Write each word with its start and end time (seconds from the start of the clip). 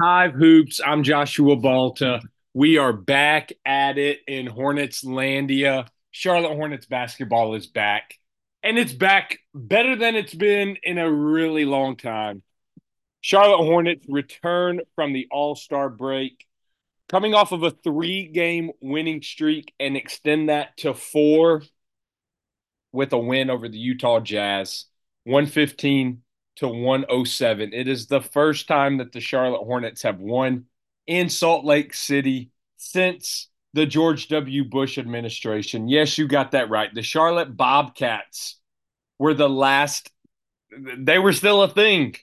Hive 0.00 0.32
Hoops. 0.32 0.80
I'm 0.82 1.02
Joshua 1.02 1.56
Balta. 1.56 2.22
We 2.54 2.78
are 2.78 2.92
back 2.92 3.52
at 3.66 3.98
it 3.98 4.20
in 4.26 4.46
Hornets 4.46 5.04
Landia. 5.04 5.88
Charlotte 6.10 6.54
Hornets 6.54 6.86
basketball 6.86 7.54
is 7.54 7.66
back, 7.66 8.14
and 8.62 8.78
it's 8.78 8.94
back 8.94 9.40
better 9.54 9.96
than 9.96 10.16
it's 10.16 10.34
been 10.34 10.78
in 10.82 10.96
a 10.96 11.12
really 11.12 11.66
long 11.66 11.96
time. 11.96 12.42
Charlotte 13.20 13.62
Hornets 13.62 14.06
return 14.08 14.80
from 14.94 15.12
the 15.12 15.28
All 15.30 15.54
Star 15.54 15.90
break, 15.90 16.46
coming 17.10 17.34
off 17.34 17.52
of 17.52 17.62
a 17.62 17.70
three 17.70 18.26
game 18.26 18.70
winning 18.80 19.20
streak 19.20 19.74
and 19.78 19.98
extend 19.98 20.48
that 20.48 20.78
to 20.78 20.94
four 20.94 21.62
with 22.90 23.12
a 23.12 23.18
win 23.18 23.50
over 23.50 23.68
the 23.68 23.78
Utah 23.78 24.20
Jazz, 24.20 24.86
115 25.24 26.22
to 26.56 26.68
107. 26.68 27.72
It 27.72 27.88
is 27.88 28.06
the 28.06 28.20
first 28.20 28.68
time 28.68 28.98
that 28.98 29.12
the 29.12 29.20
Charlotte 29.20 29.64
Hornets 29.64 30.02
have 30.02 30.20
won 30.20 30.66
in 31.06 31.28
Salt 31.28 31.64
Lake 31.64 31.94
City 31.94 32.50
since 32.76 33.48
the 33.72 33.86
George 33.86 34.28
W. 34.28 34.64
Bush 34.64 34.98
administration. 34.98 35.88
Yes, 35.88 36.18
you 36.18 36.26
got 36.26 36.52
that 36.52 36.70
right. 36.70 36.92
The 36.92 37.02
Charlotte 37.02 37.56
Bobcats 37.56 38.56
were 39.18 39.34
the 39.34 39.48
last, 39.48 40.10
they 40.98 41.18
were 41.18 41.32
still 41.32 41.62
a 41.62 41.68
thing. 41.68 42.16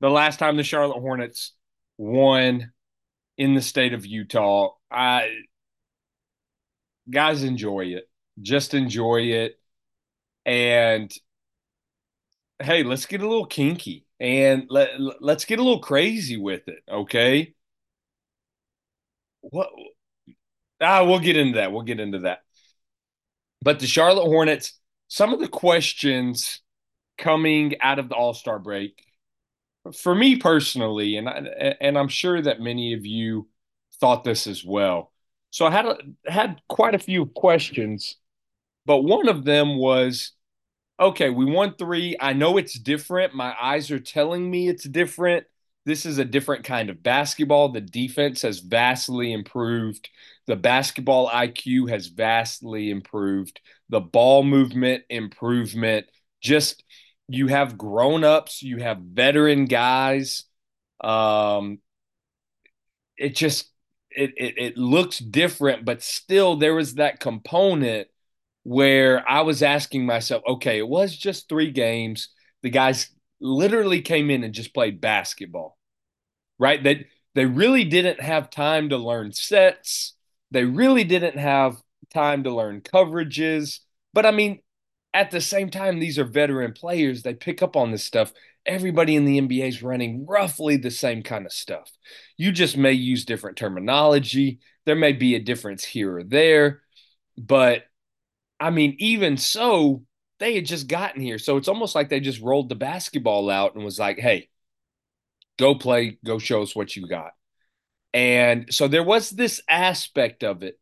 The 0.00 0.10
last 0.10 0.38
time 0.38 0.56
the 0.56 0.62
Charlotte 0.62 1.00
Hornets 1.00 1.52
won 1.96 2.72
in 3.36 3.54
the 3.54 3.62
state 3.62 3.92
of 3.92 4.06
Utah. 4.06 4.70
I, 4.90 5.28
guys, 7.10 7.42
enjoy 7.42 7.86
it. 7.86 8.08
Just 8.40 8.74
enjoy 8.74 9.22
it. 9.22 9.58
And 10.46 11.12
hey, 12.60 12.82
let's 12.82 13.06
get 13.06 13.22
a 13.22 13.28
little 13.28 13.46
kinky 13.46 14.06
and 14.20 14.66
let 14.68 14.90
let's 15.20 15.44
get 15.44 15.58
a 15.58 15.62
little 15.62 15.80
crazy 15.80 16.36
with 16.36 16.68
it, 16.68 16.82
okay? 16.90 17.54
What 19.40 19.70
ah, 20.80 21.04
we'll 21.04 21.20
get 21.20 21.36
into 21.36 21.58
that. 21.58 21.72
We'll 21.72 21.82
get 21.82 22.00
into 22.00 22.20
that. 22.20 22.40
But 23.62 23.80
the 23.80 23.86
Charlotte 23.86 24.24
Hornets, 24.24 24.78
some 25.08 25.32
of 25.32 25.40
the 25.40 25.48
questions 25.48 26.60
coming 27.16 27.80
out 27.80 27.98
of 27.98 28.08
the 28.08 28.14
All-Star 28.14 28.60
break 28.60 29.02
for 29.96 30.14
me 30.14 30.36
personally, 30.36 31.16
and 31.16 31.28
I, 31.28 31.76
and 31.80 31.98
I'm 31.98 32.08
sure 32.08 32.40
that 32.40 32.60
many 32.60 32.92
of 32.94 33.06
you 33.06 33.48
thought 34.00 34.24
this 34.24 34.46
as 34.46 34.64
well. 34.64 35.12
So 35.50 35.66
I 35.66 35.70
had 35.70 35.86
a, 35.86 35.96
had 36.26 36.60
quite 36.68 36.94
a 36.94 36.98
few 36.98 37.26
questions, 37.26 38.16
but 38.86 38.98
one 38.98 39.28
of 39.28 39.44
them 39.44 39.76
was 39.78 40.32
okay, 40.98 41.30
we 41.30 41.44
won 41.44 41.74
three. 41.74 42.16
I 42.20 42.32
know 42.32 42.56
it's 42.56 42.78
different. 42.78 43.34
My 43.34 43.54
eyes 43.60 43.90
are 43.90 43.98
telling 44.00 44.50
me 44.50 44.68
it's 44.68 44.84
different. 44.88 45.46
This 45.84 46.04
is 46.04 46.18
a 46.18 46.24
different 46.24 46.64
kind 46.64 46.90
of 46.90 47.02
basketball. 47.02 47.70
The 47.70 47.80
defense 47.80 48.42
has 48.42 48.58
vastly 48.60 49.32
improved. 49.32 50.10
The 50.46 50.56
basketball 50.56 51.28
IQ 51.28 51.86
has 51.86 52.08
vastly 52.08 52.90
improved. 52.90 53.60
The 53.88 54.00
ball 54.00 54.42
movement 54.42 55.04
improvement. 55.08 56.06
Just 56.40 56.84
you 57.28 57.46
have 57.48 57.78
grown 57.78 58.24
ups, 58.24 58.62
you 58.62 58.78
have 58.78 58.98
veteran 58.98 59.64
guys. 59.66 60.44
Um, 61.00 61.78
it 63.16 63.34
just 63.34 63.70
it, 64.10 64.32
it 64.36 64.54
it 64.58 64.76
looks 64.78 65.18
different, 65.18 65.84
but 65.84 66.02
still 66.02 66.56
there 66.56 66.74
was 66.74 66.94
that 66.94 67.20
component 67.20 68.08
where 68.68 69.26
I 69.26 69.40
was 69.40 69.62
asking 69.62 70.04
myself, 70.04 70.42
okay, 70.46 70.76
it 70.76 70.86
was 70.86 71.16
just 71.16 71.48
three 71.48 71.70
games. 71.70 72.28
The 72.62 72.68
guys 72.68 73.08
literally 73.40 74.02
came 74.02 74.30
in 74.30 74.44
and 74.44 74.52
just 74.52 74.74
played 74.74 75.00
basketball, 75.00 75.78
right? 76.58 76.84
They, 76.84 77.06
they 77.34 77.46
really 77.46 77.84
didn't 77.84 78.20
have 78.20 78.50
time 78.50 78.90
to 78.90 78.98
learn 78.98 79.32
sets. 79.32 80.12
They 80.50 80.66
really 80.66 81.04
didn't 81.04 81.38
have 81.38 81.80
time 82.12 82.44
to 82.44 82.54
learn 82.54 82.82
coverages. 82.82 83.78
But 84.12 84.26
I 84.26 84.32
mean, 84.32 84.60
at 85.14 85.30
the 85.30 85.40
same 85.40 85.70
time, 85.70 85.98
these 85.98 86.18
are 86.18 86.24
veteran 86.24 86.74
players. 86.74 87.22
They 87.22 87.32
pick 87.32 87.62
up 87.62 87.74
on 87.74 87.90
this 87.90 88.04
stuff. 88.04 88.34
Everybody 88.66 89.16
in 89.16 89.24
the 89.24 89.40
NBA 89.40 89.66
is 89.66 89.82
running 89.82 90.26
roughly 90.26 90.76
the 90.76 90.90
same 90.90 91.22
kind 91.22 91.46
of 91.46 91.52
stuff. 91.52 91.90
You 92.36 92.52
just 92.52 92.76
may 92.76 92.92
use 92.92 93.24
different 93.24 93.56
terminology. 93.56 94.58
There 94.84 94.94
may 94.94 95.12
be 95.12 95.36
a 95.36 95.40
difference 95.40 95.84
here 95.84 96.18
or 96.18 96.22
there, 96.22 96.82
but 97.38 97.84
I 98.60 98.70
mean, 98.70 98.96
even 98.98 99.36
so, 99.36 100.02
they 100.38 100.54
had 100.54 100.66
just 100.66 100.88
gotten 100.88 101.20
here. 101.20 101.38
So 101.38 101.56
it's 101.56 101.68
almost 101.68 101.94
like 101.94 102.08
they 102.08 102.20
just 102.20 102.40
rolled 102.40 102.68
the 102.68 102.74
basketball 102.74 103.50
out 103.50 103.74
and 103.74 103.84
was 103.84 103.98
like, 103.98 104.18
hey, 104.18 104.48
go 105.58 105.74
play, 105.74 106.18
go 106.24 106.38
show 106.38 106.62
us 106.62 106.74
what 106.74 106.94
you 106.94 107.06
got. 107.06 107.32
And 108.14 108.72
so 108.72 108.88
there 108.88 109.02
was 109.02 109.30
this 109.30 109.60
aspect 109.68 110.44
of 110.44 110.62
it 110.62 110.78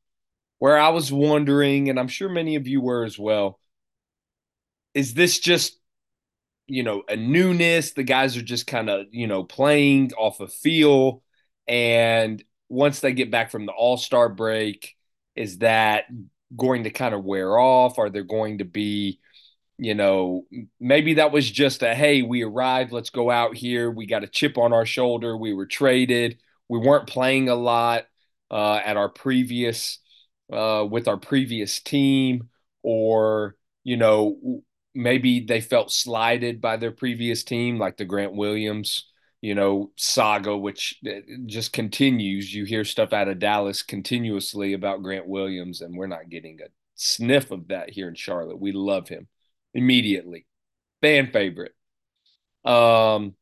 where 0.59 0.79
I 0.79 0.91
was 0.91 1.13
wondering, 1.13 1.91
and 1.91 1.99
I'm 1.99 2.09
sure 2.09 2.29
many 2.29 2.57
of 2.57 2.67
you 2.67 2.81
were 2.81 3.05
as 3.05 3.19
well, 3.19 3.59
is 4.95 5.15
this 5.15 5.39
just, 5.39 5.79
you 6.67 6.83
know, 6.83 7.03
a 7.09 7.17
newness? 7.17 7.93
The 7.93 8.03
guys 8.03 8.37
are 8.37 8.43
just 8.43 8.67
kind 8.67 8.89
of, 8.89 9.07
you 9.11 9.27
know, 9.27 9.45
playing 9.45 10.13
off 10.15 10.41
a 10.41 10.49
feel. 10.49 11.23
And 11.67 12.43
once 12.69 13.01
they 13.01 13.13
get 13.13 13.31
back 13.31 13.51
from 13.51 13.67
the 13.67 13.73
all 13.73 13.97
star 13.97 14.29
break, 14.29 14.95
is 15.35 15.59
that 15.59 16.05
going 16.55 16.85
to 16.85 16.91
kind 16.91 17.15
of 17.15 17.25
wear 17.25 17.59
off? 17.59 17.99
Are 17.99 18.11
there 18.11 18.23
going 18.23 18.59
to 18.59 18.65
be, 18.65 19.21
you 19.79 19.95
know, 19.95 20.45
maybe 20.81 21.15
that 21.15 21.33
was 21.33 21.51
just 21.51 21.83
a 21.83 21.95
hey, 21.95 22.23
we 22.23 22.43
arrived, 22.43 22.93
let's 22.93 23.11
go 23.11 23.31
out 23.31 23.57
here. 23.57 23.91
We 23.91 24.07
got 24.07 24.25
a 24.25 24.29
chip 24.29 24.59
on 24.59 24.73
our 24.73 24.87
shoulder. 24.87 25.37
We 25.37 25.55
were 25.55 25.67
traded. 25.67 26.39
We 26.69 26.79
weren't 26.79 27.07
playing 27.09 27.49
a 27.49 27.55
lot 27.55 28.05
uh, 28.51 28.77
at 28.77 28.97
our 28.97 29.09
previous 29.09 29.99
uh, 30.53 30.87
with 30.89 31.09
our 31.09 31.17
previous 31.17 31.81
team, 31.81 32.49
or 32.83 33.57
you 33.83 33.97
know, 33.97 34.63
maybe 34.95 35.41
they 35.41 35.61
felt 35.61 35.93
slighted 35.93 36.61
by 36.61 36.77
their 36.77 36.93
previous 36.93 37.45
team, 37.45 37.79
like 37.79 37.97
the 37.97 38.05
Grant 38.05 38.35
Williams 38.35 39.07
you 39.47 39.55
know, 39.55 39.93
saga, 39.95 40.57
which 40.57 40.99
uh, 41.07 41.21
just 41.47 41.73
continues. 41.73 42.53
You 42.53 42.65
hear 42.65 42.85
stuff 42.85 43.13
out 43.13 43.29
of 43.29 43.39
Dallas 43.39 43.85
continuously 43.85 44.73
about 44.73 45.05
Grant 45.05 45.29
Williams, 45.29 45.83
and 45.83 45.97
we're 45.97 46.09
not 46.09 46.29
getting 46.29 46.59
a 46.61 46.67
sniff 46.97 47.53
of 47.53 47.69
that 47.69 47.91
here 47.91 48.09
in 48.09 48.17
Charlotte. 48.17 48.59
We 48.59 48.73
love 48.73 49.09
him 49.09 49.29
immediately, 49.73 50.47
fan 51.01 51.31
favorite. 51.31 51.77
Um, 52.65 53.37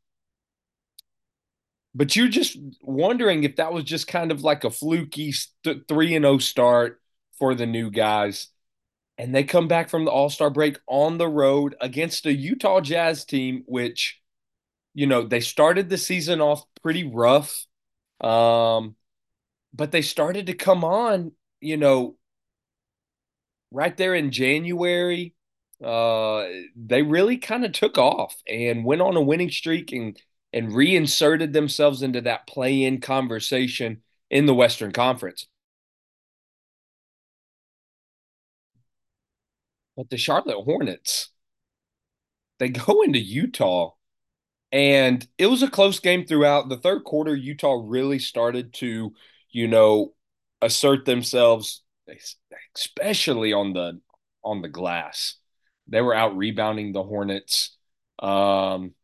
but 1.94 2.14
you're 2.14 2.28
just 2.28 2.58
wondering 2.82 3.44
if 3.44 3.56
that 3.56 3.72
was 3.72 3.84
just 3.84 4.06
kind 4.06 4.30
of 4.30 4.42
like 4.42 4.64
a 4.64 4.70
fluky 4.70 5.32
three 5.88 6.14
and 6.14 6.24
zero 6.24 6.34
oh 6.34 6.38
start 6.38 7.00
for 7.38 7.54
the 7.54 7.64
new 7.64 7.90
guys, 7.90 8.48
and 9.16 9.34
they 9.34 9.42
come 9.42 9.68
back 9.68 9.88
from 9.88 10.04
the 10.04 10.10
All 10.10 10.28
Star 10.28 10.50
break 10.50 10.76
on 10.86 11.16
the 11.16 11.28
road 11.28 11.76
against 11.80 12.26
a 12.26 12.34
Utah 12.34 12.82
Jazz 12.82 13.24
team, 13.24 13.62
which 13.64 14.20
you 14.94 15.06
know, 15.06 15.26
they 15.26 15.40
started 15.40 15.88
the 15.88 15.98
season 15.98 16.40
off 16.40 16.64
pretty 16.82 17.04
rough. 17.04 17.66
Um, 18.20 18.96
but 19.74 19.90
they 19.90 20.02
started 20.02 20.46
to 20.46 20.54
come 20.54 20.84
on, 20.84 21.32
you 21.60 21.76
know, 21.76 22.16
right 23.70 23.96
there 23.96 24.14
in 24.14 24.30
January. 24.30 25.34
Uh, 25.82 26.46
they 26.76 27.02
really 27.02 27.36
kind 27.36 27.64
of 27.64 27.72
took 27.72 27.98
off 27.98 28.36
and 28.48 28.84
went 28.84 29.02
on 29.02 29.16
a 29.16 29.20
winning 29.20 29.50
streak 29.50 29.92
and 29.92 30.18
and 30.52 30.72
reinserted 30.72 31.52
themselves 31.52 32.00
into 32.02 32.20
that 32.20 32.46
play-in 32.46 33.00
conversation 33.00 34.02
in 34.30 34.46
the 34.46 34.54
Western 34.54 34.92
Conference. 34.92 35.46
But 39.96 40.10
the 40.10 40.16
Charlotte 40.16 40.62
Hornets, 40.62 41.30
they 42.60 42.68
go 42.68 43.02
into 43.02 43.18
Utah 43.18 43.94
and 44.74 45.24
it 45.38 45.46
was 45.46 45.62
a 45.62 45.70
close 45.70 46.00
game 46.00 46.26
throughout. 46.26 46.68
The 46.68 46.76
third 46.76 47.04
quarter, 47.04 47.32
Utah 47.32 47.80
really 47.86 48.18
started 48.18 48.74
to, 48.74 49.12
you 49.52 49.68
know, 49.68 50.14
assert 50.60 51.04
themselves, 51.04 51.84
especially 52.76 53.52
on 53.52 53.72
the 53.72 54.00
on 54.42 54.62
the 54.62 54.68
glass. 54.68 55.36
They 55.86 56.00
were 56.00 56.14
out 56.14 56.36
rebounding 56.36 56.92
the 56.92 57.04
Hornets. 57.04 57.76
Um, 58.18 58.94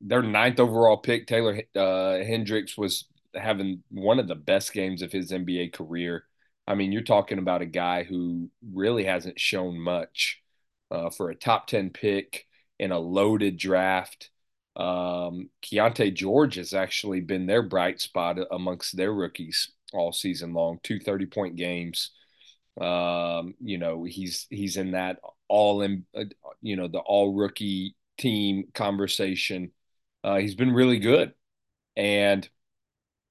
their 0.00 0.22
ninth 0.22 0.60
overall 0.60 0.98
pick, 0.98 1.26
Taylor 1.26 1.60
uh, 1.74 2.18
Hendricks, 2.18 2.78
was 2.78 3.08
having 3.34 3.82
one 3.90 4.20
of 4.20 4.28
the 4.28 4.36
best 4.36 4.72
games 4.72 5.02
of 5.02 5.10
his 5.10 5.32
NBA 5.32 5.72
career. 5.72 6.22
I 6.64 6.76
mean, 6.76 6.92
you're 6.92 7.02
talking 7.02 7.38
about 7.38 7.62
a 7.62 7.66
guy 7.66 8.04
who 8.04 8.50
really 8.72 9.02
hasn't 9.02 9.40
shown 9.40 9.80
much 9.80 10.40
uh, 10.92 11.10
for 11.10 11.30
a 11.30 11.34
top 11.34 11.66
10 11.66 11.90
pick 11.90 12.44
in 12.78 12.92
a 12.92 12.98
loaded 12.98 13.56
draft. 13.56 14.30
Um, 14.76 15.50
Keyonte 15.62 16.14
George 16.14 16.54
has 16.56 16.74
actually 16.74 17.20
been 17.20 17.46
their 17.46 17.62
bright 17.62 18.00
spot 18.00 18.38
amongst 18.50 18.96
their 18.96 19.12
rookies 19.12 19.70
all 19.92 20.12
season 20.12 20.52
long. 20.54 20.78
Two 20.82 21.00
30 21.00 21.26
point 21.26 21.56
games. 21.56 22.10
Um, 22.80 23.54
you 23.60 23.78
know, 23.78 24.04
he's 24.04 24.46
he's 24.50 24.76
in 24.76 24.92
that 24.92 25.18
all 25.48 25.82
in, 25.82 26.06
uh, 26.16 26.24
you 26.62 26.76
know, 26.76 26.88
the 26.88 26.98
all 27.00 27.34
rookie 27.34 27.96
team 28.18 28.68
conversation. 28.74 29.72
Uh, 30.24 30.36
he's 30.36 30.54
been 30.54 30.72
really 30.72 30.98
good, 30.98 31.34
And 31.96 32.48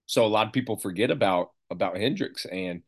so 0.06 0.26
a 0.26 0.28
lot 0.28 0.48
of 0.48 0.54
people 0.54 0.78
forget 0.78 1.12
about 1.12 1.52
about 1.70 1.98
Hendricks, 1.98 2.46
and 2.46 2.84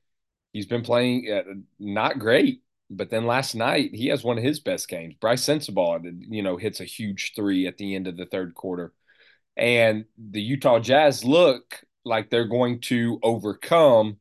he's 0.54 0.68
been 0.68 0.84
playing 0.84 1.32
uh, 1.32 1.44
not 1.80 2.20
great. 2.20 2.64
But 2.90 3.10
then 3.10 3.28
last 3.28 3.56
night 3.56 3.92
he 3.94 4.08
has 4.08 4.24
one 4.24 4.38
of 4.38 4.44
his 4.44 4.60
best 4.60 4.88
games. 4.88 5.16
Brice 5.20 5.46
Sensabaugh, 5.46 6.06
uh, 6.06 6.12
you 6.28 6.42
know, 6.42 6.58
hits 6.58 6.80
a 6.80 6.86
huge 6.86 7.34
three 7.36 7.68
at 7.68 7.78
the 7.78 7.96
end 7.96 8.08
of 8.08 8.18
the 8.18 8.26
third 8.26 8.56
quarter, 8.56 8.94
and 9.56 10.06
the 10.18 10.42
Utah 10.42 10.80
Jazz 10.80 11.24
look 11.24 11.82
like 12.06 12.30
they're 12.30 12.46
going 12.46 12.82
to 12.82 13.20
overcome 13.22 14.18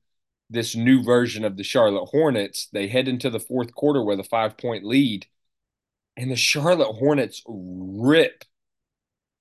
this 0.50 0.74
new 0.74 1.02
version 1.02 1.44
of 1.44 1.56
the 1.56 1.62
Charlotte 1.62 2.06
Hornets. 2.06 2.68
They 2.72 2.88
head 2.88 3.08
into 3.08 3.30
the 3.30 3.40
fourth 3.40 3.74
quarter 3.74 4.02
with 4.02 4.20
a 4.20 4.24
five 4.24 4.56
point 4.58 4.84
lead, 4.84 5.26
and 6.16 6.30
the 6.30 6.36
Charlotte 6.36 6.92
Hornets 6.92 7.42
rip 7.46 8.44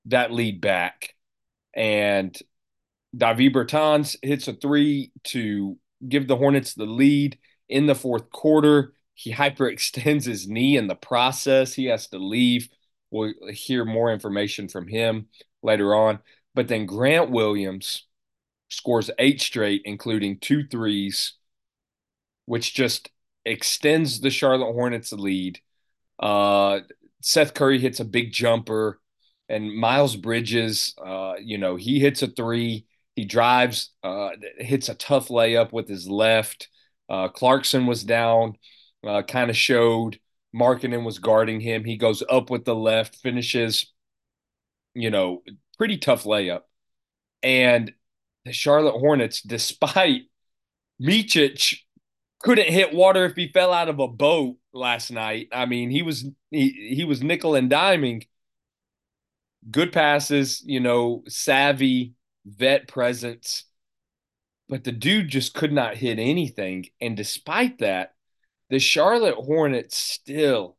that 0.06 0.32
lead 0.32 0.62
back. 0.62 1.16
And 1.74 2.38
Davis 3.16 3.54
Bertans 3.54 4.16
hits 4.22 4.48
a 4.48 4.54
three 4.54 5.12
to 5.26 5.78
give 6.08 6.28
the 6.28 6.38
Hornets 6.38 6.74
the 6.74 6.86
lead 6.86 7.38
in 7.70 7.86
the 7.88 7.96
fourth 7.96 8.30
quarter. 8.30 8.94
He 9.18 9.34
hyperextends 9.34 10.26
his 10.26 10.48
knee 10.48 10.78
in 10.78 10.86
the 10.86 10.96
process. 10.96 11.74
He 11.74 11.86
has 11.86 12.08
to 12.10 12.20
leave. 12.20 12.70
We'll 13.10 13.34
hear 13.50 13.84
more 13.84 14.14
information 14.14 14.68
from 14.68 14.88
him 14.88 15.28
later 15.64 15.96
on. 15.96 16.20
But 16.54 16.68
then 16.68 16.86
Grant 16.86 17.32
Williams 17.32 18.06
scores 18.70 19.10
eight 19.18 19.42
straight, 19.42 19.82
including 19.86 20.38
two 20.38 20.68
threes, 20.68 21.34
which 22.46 22.76
just 22.76 23.10
extends 23.44 24.20
the 24.20 24.30
Charlotte 24.30 24.74
Hornets 24.74 25.12
lead. 25.12 25.60
Uh, 26.20 26.82
Seth 27.22 27.56
Curry 27.56 27.80
hits 27.80 28.00
a 28.00 28.06
big 28.06 28.32
jumper, 28.32 29.00
and 29.50 29.76
Miles 29.76 30.16
Bridges, 30.16 30.94
uh, 31.04 31.34
you 31.42 31.58
know, 31.58 31.76
he 31.76 32.00
hits 32.00 32.22
a 32.22 32.28
three. 32.28 32.86
He 33.16 33.26
drives, 33.26 33.94
uh, 34.04 34.30
hits 34.60 34.90
a 34.90 34.96
tough 34.96 35.30
layup 35.30 35.74
with 35.74 35.88
his 35.88 36.08
left. 36.08 36.70
Uh, 37.10 37.30
Clarkson 37.30 37.88
was 37.88 38.04
down, 38.04 38.58
uh, 39.06 39.22
kind 39.24 39.50
of 39.50 39.58
showed. 39.58 40.20
Markkanen 40.56 41.04
was 41.04 41.20
guarding 41.20 41.60
him. 41.60 41.84
He 41.84 41.98
goes 41.98 42.24
up 42.30 42.50
with 42.50 42.66
the 42.66 42.76
left, 42.76 43.18
finishes, 43.18 43.94
you 44.94 45.10
know, 45.10 45.44
pretty 45.78 45.98
tough 45.98 46.24
layup. 46.24 46.62
And 47.44 47.94
the 48.46 48.54
Charlotte 48.54 49.00
Hornets, 49.00 49.42
despite 49.42 50.24
Micic 51.02 51.80
couldn't 52.40 52.70
hit 52.70 52.94
water 52.94 53.26
if 53.26 53.36
he 53.36 53.52
fell 53.52 53.74
out 53.74 53.90
of 53.90 54.00
a 54.00 54.08
boat 54.08 54.58
last 54.74 55.12
night. 55.12 55.50
I 55.52 55.66
mean, 55.66 55.90
he 55.90 56.02
was 56.02 56.26
he, 56.52 56.94
he 56.96 57.04
was 57.04 57.24
nickel 57.24 57.56
and 57.56 57.70
diming. 57.70 58.26
Good 59.70 59.92
passes, 59.92 60.64
you 60.66 60.80
know, 60.80 61.24
savvy, 61.28 62.14
vet 62.46 62.88
presence. 62.88 63.64
But 64.70 64.84
the 64.84 64.92
dude 64.92 65.30
just 65.30 65.54
could 65.54 65.72
not 65.72 65.98
hit 65.98 66.20
anything. 66.20 66.88
And 67.02 67.18
despite 67.18 67.80
that, 67.80 68.14
the 68.70 68.80
Charlotte 68.80 69.36
Hornets 69.36 69.98
still 69.98 70.78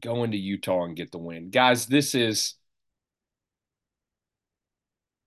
go 0.00 0.24
into 0.24 0.36
Utah 0.36 0.84
and 0.84 0.96
get 0.96 1.12
the 1.12 1.18
win. 1.18 1.50
Guys, 1.50 1.86
this 1.86 2.14
is 2.14 2.54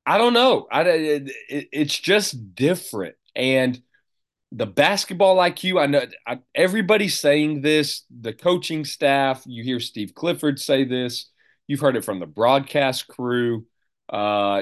I 0.05 0.17
don't 0.17 0.33
know. 0.33 0.67
I 0.71 0.83
it, 0.83 1.31
it's 1.49 1.97
just 1.97 2.55
different. 2.55 3.15
And 3.35 3.81
the 4.51 4.65
basketball 4.65 5.37
IQ, 5.37 5.81
I 5.81 5.87
know 5.87 6.05
I, 6.27 6.39
everybody's 6.53 7.19
saying 7.19 7.61
this, 7.61 8.03
the 8.09 8.33
coaching 8.33 8.85
staff, 8.85 9.43
you 9.45 9.63
hear 9.63 9.79
Steve 9.79 10.13
Clifford 10.13 10.59
say 10.59 10.83
this, 10.85 11.31
you've 11.67 11.79
heard 11.79 11.97
it 11.97 12.05
from 12.05 12.19
the 12.19 12.27
broadcast 12.27 13.07
crew. 13.07 13.65
Uh, 14.07 14.61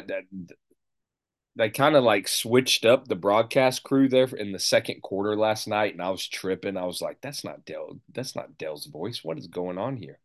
they 1.56 1.70
kind 1.70 1.96
of 1.96 2.04
like 2.04 2.28
switched 2.28 2.86
up 2.86 3.08
the 3.08 3.16
broadcast 3.16 3.84
crew 3.84 4.10
there 4.10 4.26
in 4.26 4.52
the 4.52 4.60
second 4.60 5.02
quarter 5.02 5.36
last 5.36 5.68
night, 5.68 5.94
and 5.94 6.02
I 6.02 6.10
was 6.10 6.28
tripping. 6.28 6.78
I 6.78 6.86
was 6.86 7.02
like, 7.02 7.20
"That's 7.22 7.44
not 7.44 7.66
Dell. 7.66 8.00
That's 8.14 8.36
not 8.36 8.58
Dell's 8.58 8.86
voice. 8.88 9.24
What 9.24 9.38
is 9.38 9.48
going 9.48 9.78
on 9.78 9.98
here?" 9.98 10.20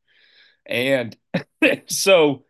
And 0.66 1.16
so 1.88 2.44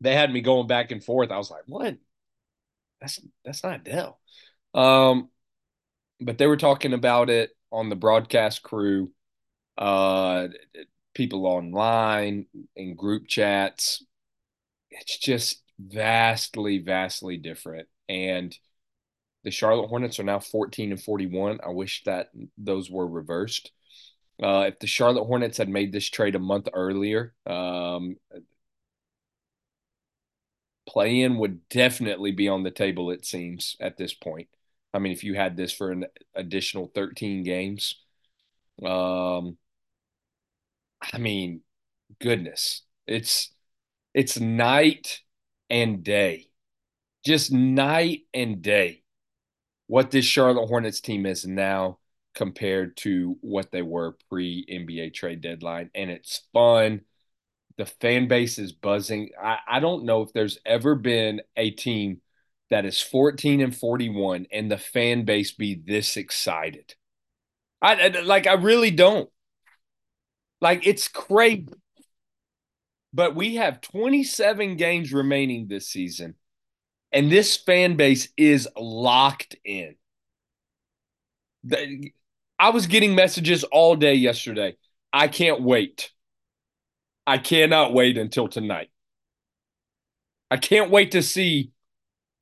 they 0.00 0.14
had 0.14 0.32
me 0.32 0.40
going 0.40 0.66
back 0.66 0.90
and 0.90 1.02
forth. 1.02 1.30
I 1.30 1.38
was 1.38 1.50
like, 1.50 1.64
"What? 1.66 1.96
That's 3.00 3.20
that's 3.44 3.62
not 3.62 3.84
Dell." 3.84 4.20
Um, 4.74 5.30
but 6.20 6.38
they 6.38 6.46
were 6.46 6.56
talking 6.56 6.92
about 6.92 7.30
it 7.30 7.50
on 7.72 7.88
the 7.88 7.96
broadcast 7.96 8.62
crew, 8.62 9.10
uh, 9.78 10.48
people 11.14 11.46
online 11.46 12.46
in 12.76 12.96
group 12.96 13.26
chats. 13.28 14.04
It's 14.90 15.18
just 15.18 15.62
vastly, 15.78 16.78
vastly 16.78 17.36
different. 17.36 17.88
And 18.08 18.56
the 19.44 19.50
Charlotte 19.50 19.88
Hornets 19.88 20.20
are 20.20 20.24
now 20.24 20.40
14 20.40 20.92
and 20.92 21.02
41. 21.02 21.60
I 21.64 21.70
wish 21.70 22.04
that 22.04 22.30
those 22.58 22.90
were 22.90 23.06
reversed. 23.06 23.72
Uh, 24.42 24.66
if 24.68 24.78
the 24.80 24.86
Charlotte 24.88 25.24
Hornets 25.26 25.58
had 25.58 25.68
made 25.68 25.92
this 25.92 26.08
trade 26.10 26.34
a 26.34 26.40
month 26.40 26.68
earlier, 26.74 27.34
um, 27.46 28.16
play 30.88 31.20
in 31.20 31.38
would 31.38 31.68
definitely 31.68 32.30
be 32.32 32.48
on 32.48 32.62
the 32.62 32.70
table, 32.70 33.10
it 33.10 33.24
seems, 33.24 33.76
at 33.80 33.96
this 33.96 34.14
point. 34.14 34.48
I 34.94 34.98
mean, 34.98 35.12
if 35.12 35.24
you 35.24 35.34
had 35.34 35.56
this 35.56 35.72
for 35.72 35.90
an 35.92 36.06
additional 36.34 36.90
13 36.94 37.42
games, 37.42 37.96
um, 38.84 39.58
I 41.12 41.18
mean, 41.18 41.62
goodness, 42.20 42.82
it's 43.06 43.50
it's 44.14 44.40
night 44.40 45.22
and 45.70 46.02
day, 46.04 46.48
just 47.24 47.52
night 47.52 48.22
and 48.34 48.62
day. 48.62 49.02
What 49.88 50.10
this 50.10 50.24
Charlotte 50.24 50.66
Hornets 50.66 51.00
team 51.00 51.26
is 51.26 51.46
now 51.46 51.98
compared 52.34 52.96
to 52.98 53.36
what 53.40 53.70
they 53.70 53.82
were 53.82 54.16
pre 54.28 54.64
NBA 54.68 55.10
trade 55.10 55.40
deadline, 55.40 55.90
and 55.94 56.10
it's 56.10 56.42
fun. 56.52 57.02
The 57.78 57.86
fan 57.86 58.26
base 58.28 58.58
is 58.58 58.72
buzzing. 58.72 59.30
I, 59.40 59.58
I 59.68 59.80
don't 59.80 60.04
know 60.04 60.22
if 60.22 60.32
there's 60.32 60.58
ever 60.64 60.94
been 60.94 61.42
a 61.56 61.70
team 61.70 62.22
that 62.70 62.84
is 62.86 63.00
14 63.00 63.60
and 63.60 63.76
41 63.76 64.46
and 64.52 64.70
the 64.70 64.78
fan 64.78 65.24
base 65.24 65.52
be 65.52 65.74
this 65.74 66.16
excited. 66.16 66.94
I, 67.82 67.94
I 67.94 68.20
like 68.22 68.46
I 68.46 68.54
really 68.54 68.90
don't. 68.90 69.30
Like 70.60 70.86
it's 70.86 71.08
crazy. 71.08 71.68
But 73.16 73.34
we 73.34 73.54
have 73.54 73.80
27 73.80 74.76
games 74.76 75.10
remaining 75.10 75.68
this 75.68 75.88
season 75.88 76.34
and 77.10 77.32
this 77.32 77.56
fan 77.56 77.96
base 77.96 78.28
is 78.36 78.68
locked 78.76 79.56
in. 79.64 79.94
I 82.58 82.68
was 82.68 82.86
getting 82.86 83.14
messages 83.14 83.64
all 83.64 83.96
day 83.96 84.12
yesterday. 84.12 84.76
I 85.14 85.28
can't 85.28 85.62
wait. 85.62 86.10
I 87.26 87.38
cannot 87.38 87.94
wait 87.94 88.18
until 88.18 88.48
tonight. 88.48 88.90
I 90.50 90.58
can't 90.58 90.90
wait 90.90 91.12
to 91.12 91.22
see 91.22 91.70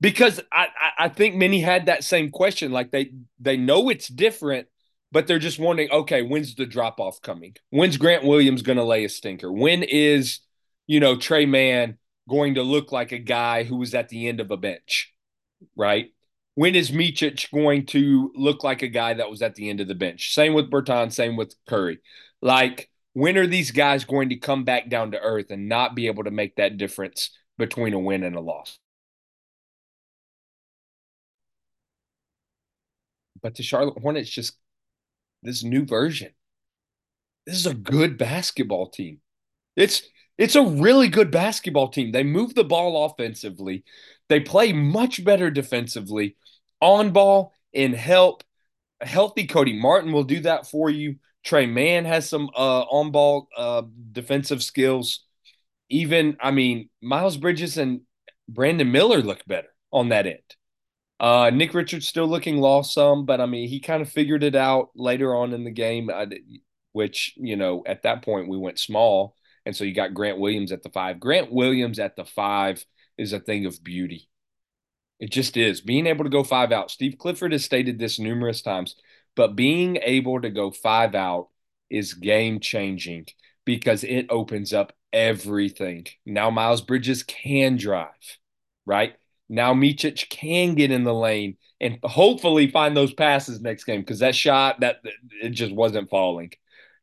because 0.01 0.41
I, 0.51 0.67
I 0.99 1.09
think 1.09 1.37
many 1.37 1.61
had 1.61 1.87
that 1.87 2.03
same 2.03 2.33
question. 2.33 2.73
Like 2.73 2.91
they 2.91 3.13
they 3.39 3.57
know 3.57 3.91
it's 3.91 4.09
different, 4.09 4.67
but 5.13 5.29
they're 5.29 5.39
just 5.39 5.61
wondering, 5.61 5.93
okay, 5.93 6.23
when's 6.23 6.57
the 6.57 6.67
drop 6.67 6.99
off 6.99 7.23
coming? 7.23 7.55
When's 7.71 7.97
Grant 7.97 8.25
Williams 8.25 8.63
going 8.63 8.79
to 8.79 8.85
lay 8.85 9.05
a 9.05 9.09
stinker? 9.09 9.53
When 9.53 9.85
is 9.85 10.41
you 10.87 11.01
know 11.01 11.17
Tre 11.17 11.47
Mann 11.47 11.99
going 12.29 12.55
to 12.55 12.63
look 12.63 12.93
like 12.93 13.13
a 13.13 13.19
guy 13.19 13.65
who 13.65 13.77
was 13.77 13.95
at 13.95 14.09
the 14.09 14.29
end 14.29 14.41
of 14.41 14.51
a 14.51 14.57
bench, 14.57 15.13
right? 15.77 16.11
When 16.55 16.75
is 16.75 16.91
Micic 16.91 17.51
going 17.53 17.87
to 17.87 18.31
look 18.35 18.63
like 18.63 18.83
a 18.83 18.89
guy 18.89 19.15
that 19.15 19.29
was 19.29 19.43
at 19.43 19.55
the 19.57 19.69
end 19.69 19.81
of 19.81 19.89
the 19.89 19.95
bench? 19.95 20.33
Same 20.35 20.55
with 20.55 20.71
Bertan, 20.71 21.13
same 21.13 21.37
with 21.37 21.55
Curry. 21.69 21.99
Like, 22.41 22.89
when 23.13 23.37
are 23.37 23.47
these 23.47 23.71
guys 23.73 24.05
going 24.05 24.29
to 24.29 24.37
come 24.37 24.65
back 24.65 24.89
down 24.89 25.13
to 25.13 25.21
earth 25.21 25.51
and 25.51 25.69
not 25.69 25.95
be 25.95 26.07
able 26.07 26.25
to 26.25 26.31
make 26.31 26.57
that 26.57 26.77
difference 26.77 27.31
between 27.59 27.93
a 27.93 27.99
win 27.99 28.23
and 28.23 28.37
a 28.37 28.41
loss? 28.41 28.79
But 33.43 33.57
the 33.57 33.63
Charlotte 33.63 34.01
Hornets 34.01 34.31
just 34.31 34.57
this 35.43 35.63
new 35.63 35.85
version. 35.85 36.33
This 37.47 37.57
is 37.57 37.67
a 37.67 37.75
good 37.75 38.17
basketball 38.17 38.89
team. 38.89 39.21
It's 39.77 40.03
it's 40.39 40.57
a 40.57 40.63
really 40.63 41.09
good 41.09 41.31
basketball 41.31 41.89
team. 41.89 42.13
They 42.13 42.25
move 42.25 42.55
the 42.55 42.65
ball 42.65 43.07
offensively. 43.07 43.85
They 44.29 44.41
play 44.41 44.73
much 44.73 45.25
better 45.25 45.51
defensively. 45.51 46.37
On 46.81 47.11
ball 47.11 47.53
in 47.73 47.93
help. 47.93 48.43
Healthy 49.01 49.47
Cody 49.47 49.79
Martin 49.79 50.13
will 50.13 50.25
do 50.25 50.41
that 50.41 50.67
for 50.67 50.89
you. 50.89 51.17
Tre 51.45 51.67
Mann 51.67 52.05
has 52.05 52.29
some 52.29 52.49
uh, 52.57 52.83
on 52.83 53.11
ball 53.11 53.49
uh, 53.57 53.83
defensive 54.13 54.63
skills. 54.63 55.25
Even, 55.91 56.37
I 56.41 56.51
mean, 56.51 56.89
Miles 57.03 57.37
Bridges 57.37 57.77
and 57.77 58.01
Brandon 58.49 58.91
Miller 58.91 59.21
look 59.21 59.45
better 59.47 59.69
on 59.93 60.09
that 60.09 60.27
end. 60.27 60.39
Uh, 61.21 61.51
Nick 61.51 61.75
Richards 61.75 62.09
still 62.09 62.27
looking 62.27 62.59
lost 62.59 62.95
some, 62.95 63.25
but 63.25 63.41
I 63.41 63.47
mean, 63.47 63.69
he 63.69 63.81
kind 63.81 64.03
of 64.03 64.09
figured 64.09 64.43
it 64.43 64.55
out 64.55 64.91
later 64.97 65.35
on 65.35 65.53
in 65.53 65.65
the 65.65 65.71
game, 65.71 66.11
which, 66.93 67.35
you 67.37 67.57
know, 67.57 67.83
at 67.87 68.03
that 68.03 68.25
point 68.25 68.49
we 68.49 68.57
went 68.57 68.79
small. 68.79 69.37
And 69.67 69.75
so 69.75 69.85
you 69.85 69.95
got 69.95 70.15
Grant 70.15 70.39
Williams 70.39 70.73
at 70.73 70.83
the 70.83 70.91
five. 70.91 71.21
Grant 71.21 71.53
Williams 71.53 71.99
at 71.99 72.17
the 72.17 72.25
five 72.25 72.85
is 73.17 73.33
a 73.33 73.41
thing 73.41 73.67
of 73.67 73.83
beauty. 73.83 74.29
It 75.21 75.31
just 75.31 75.57
is. 75.57 75.81
Being 75.81 76.07
able 76.07 76.25
to 76.25 76.31
go 76.31 76.45
five 76.45 76.73
out. 76.73 76.91
Steve 76.91 77.17
Clifford 77.19 77.53
has 77.53 77.65
stated 77.65 77.99
this 77.99 78.19
numerous 78.19 78.63
times, 78.63 78.97
but 79.37 79.57
being 79.57 79.97
able 80.03 80.41
to 80.41 80.51
go 80.51 80.71
five 80.71 81.15
out 81.15 81.49
is 81.89 82.15
game 82.15 82.61
changing 82.61 83.27
because 83.65 84.05
it 84.05 84.27
opens 84.29 84.73
up 84.73 84.93
everything. 85.13 86.07
Now 86.27 86.51
Miles 86.51 86.83
Bridges 86.83 87.23
can 87.23 87.77
drive, 87.77 88.09
right? 88.85 89.15
Now 89.49 89.73
Micic 89.75 90.29
can 90.29 90.75
get 90.75 90.91
in 90.91 91.05
the 91.05 91.15
lane 91.15 91.57
and 91.81 91.99
hopefully 92.03 92.71
find 92.71 92.97
those 92.97 93.13
passes 93.13 93.61
next 93.61 93.85
game 93.85 94.01
because 94.01 94.19
that 94.21 94.35
shot 94.35 94.81
that 94.81 94.97
it 95.43 95.51
just 95.51 95.73
wasn't 95.73 96.11
falling. 96.11 96.51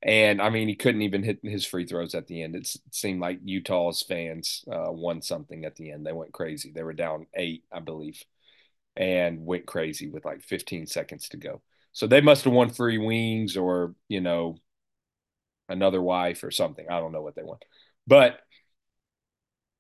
And 0.04 0.42
I 0.42 0.50
mean, 0.50 0.68
he 0.68 0.76
couldn't 0.76 1.04
even 1.04 1.24
hit 1.24 1.40
his 1.44 1.66
free 1.66 1.86
throws 1.86 2.16
at 2.16 2.26
the 2.28 2.42
end. 2.42 2.56
It 2.56 2.76
seemed 2.92 3.22
like 3.22 3.40
Utah's 3.44 4.02
fans 4.02 4.66
uh, 4.72 4.92
won 4.92 5.22
something 5.22 5.64
at 5.64 5.76
the 5.76 5.92
end. 5.92 6.06
They 6.06 6.14
went 6.14 6.32
crazy. 6.32 6.72
They 6.74 6.82
were 6.82 6.94
down 6.94 7.28
eight, 7.36 7.66
I 7.72 7.82
believe, 7.82 8.24
and 8.96 9.46
went 9.46 9.68
crazy 9.68 10.10
with 10.10 10.26
like 10.26 10.42
15 10.42 10.88
seconds 10.88 11.30
to 11.30 11.38
go. 11.38 11.62
So 11.94 12.08
they 12.08 12.22
must 12.22 12.46
have 12.46 12.54
won 12.54 12.70
free 12.70 12.98
wings 12.98 13.58
or, 13.58 13.94
you 14.08 14.22
know, 14.22 14.58
another 15.70 16.02
wife 16.02 16.44
or 16.44 16.50
something. 16.50 16.86
I 16.90 17.00
don't 17.00 17.12
know 17.12 17.22
what 17.22 17.36
they 17.36 17.44
want. 17.44 17.64
But 18.08 18.40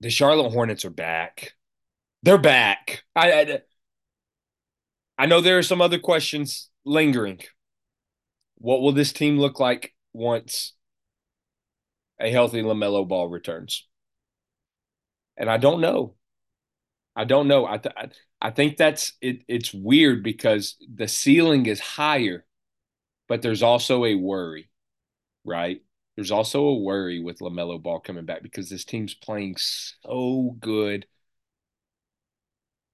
the 0.01 0.12
Charlotte 0.12 0.51
Hornets 0.51 0.86
are 0.86 0.92
back. 0.92 1.54
They're 2.22 2.38
back. 2.38 3.04
I, 3.16 3.32
I, 3.32 3.60
I 5.18 5.25
know 5.25 5.42
there 5.42 5.58
are 5.58 5.63
some 5.63 5.82
other 5.82 6.00
questions 6.00 6.70
lingering. 6.86 7.40
What 8.58 8.82
will 8.82 8.92
this 8.92 9.13
team 9.13 9.40
look 9.40 9.60
like 9.60 9.94
once 10.13 10.74
a 12.20 12.32
healthy 12.32 12.62
LaMelo 12.62 13.06
ball 13.06 13.27
returns? 13.27 13.86
And 15.38 15.50
I 15.50 15.58
don't 15.58 15.82
know. 15.82 16.15
I 17.15 17.25
don't 17.25 17.48
know. 17.48 17.65
I 17.65 17.77
th- 17.77 17.96
I 18.41 18.51
think 18.51 18.77
that's 18.77 19.13
it. 19.22 19.44
It's 19.48 19.74
weird 19.74 20.24
because 20.24 20.77
the 20.94 21.08
ceiling 21.08 21.65
is 21.65 21.80
higher, 21.80 22.46
but 23.27 23.41
there's 23.41 23.63
also 23.63 24.06
a 24.06 24.15
worry, 24.15 24.70
right? 25.46 25.82
There's 26.15 26.32
also 26.32 26.65
a 26.65 26.75
worry 26.80 27.22
with 27.22 27.39
LaMelo 27.39 27.82
Ball 27.82 28.00
coming 28.01 28.25
back 28.25 28.44
because 28.44 28.70
this 28.70 28.86
team's 28.86 29.13
playing 29.15 29.58
so 29.58 30.56
good 30.60 31.08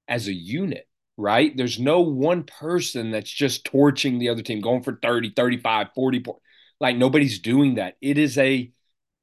as 0.08 0.28
a 0.28 0.34
unit, 0.34 0.88
right? 1.18 1.56
There's 1.56 1.80
no 1.80 2.02
one 2.02 2.44
person 2.44 3.12
that's 3.12 3.32
just 3.32 3.66
torching 3.66 4.20
the 4.20 4.30
other 4.30 4.42
team, 4.42 4.62
going 4.62 4.84
for 4.84 4.98
30, 5.02 5.32
35, 5.36 5.88
40 5.96 6.20
points. 6.20 6.42
Like 6.80 6.96
nobody's 6.98 7.40
doing 7.40 7.76
that. 7.76 7.96
It 8.02 8.18
is 8.18 8.38
a 8.38 8.72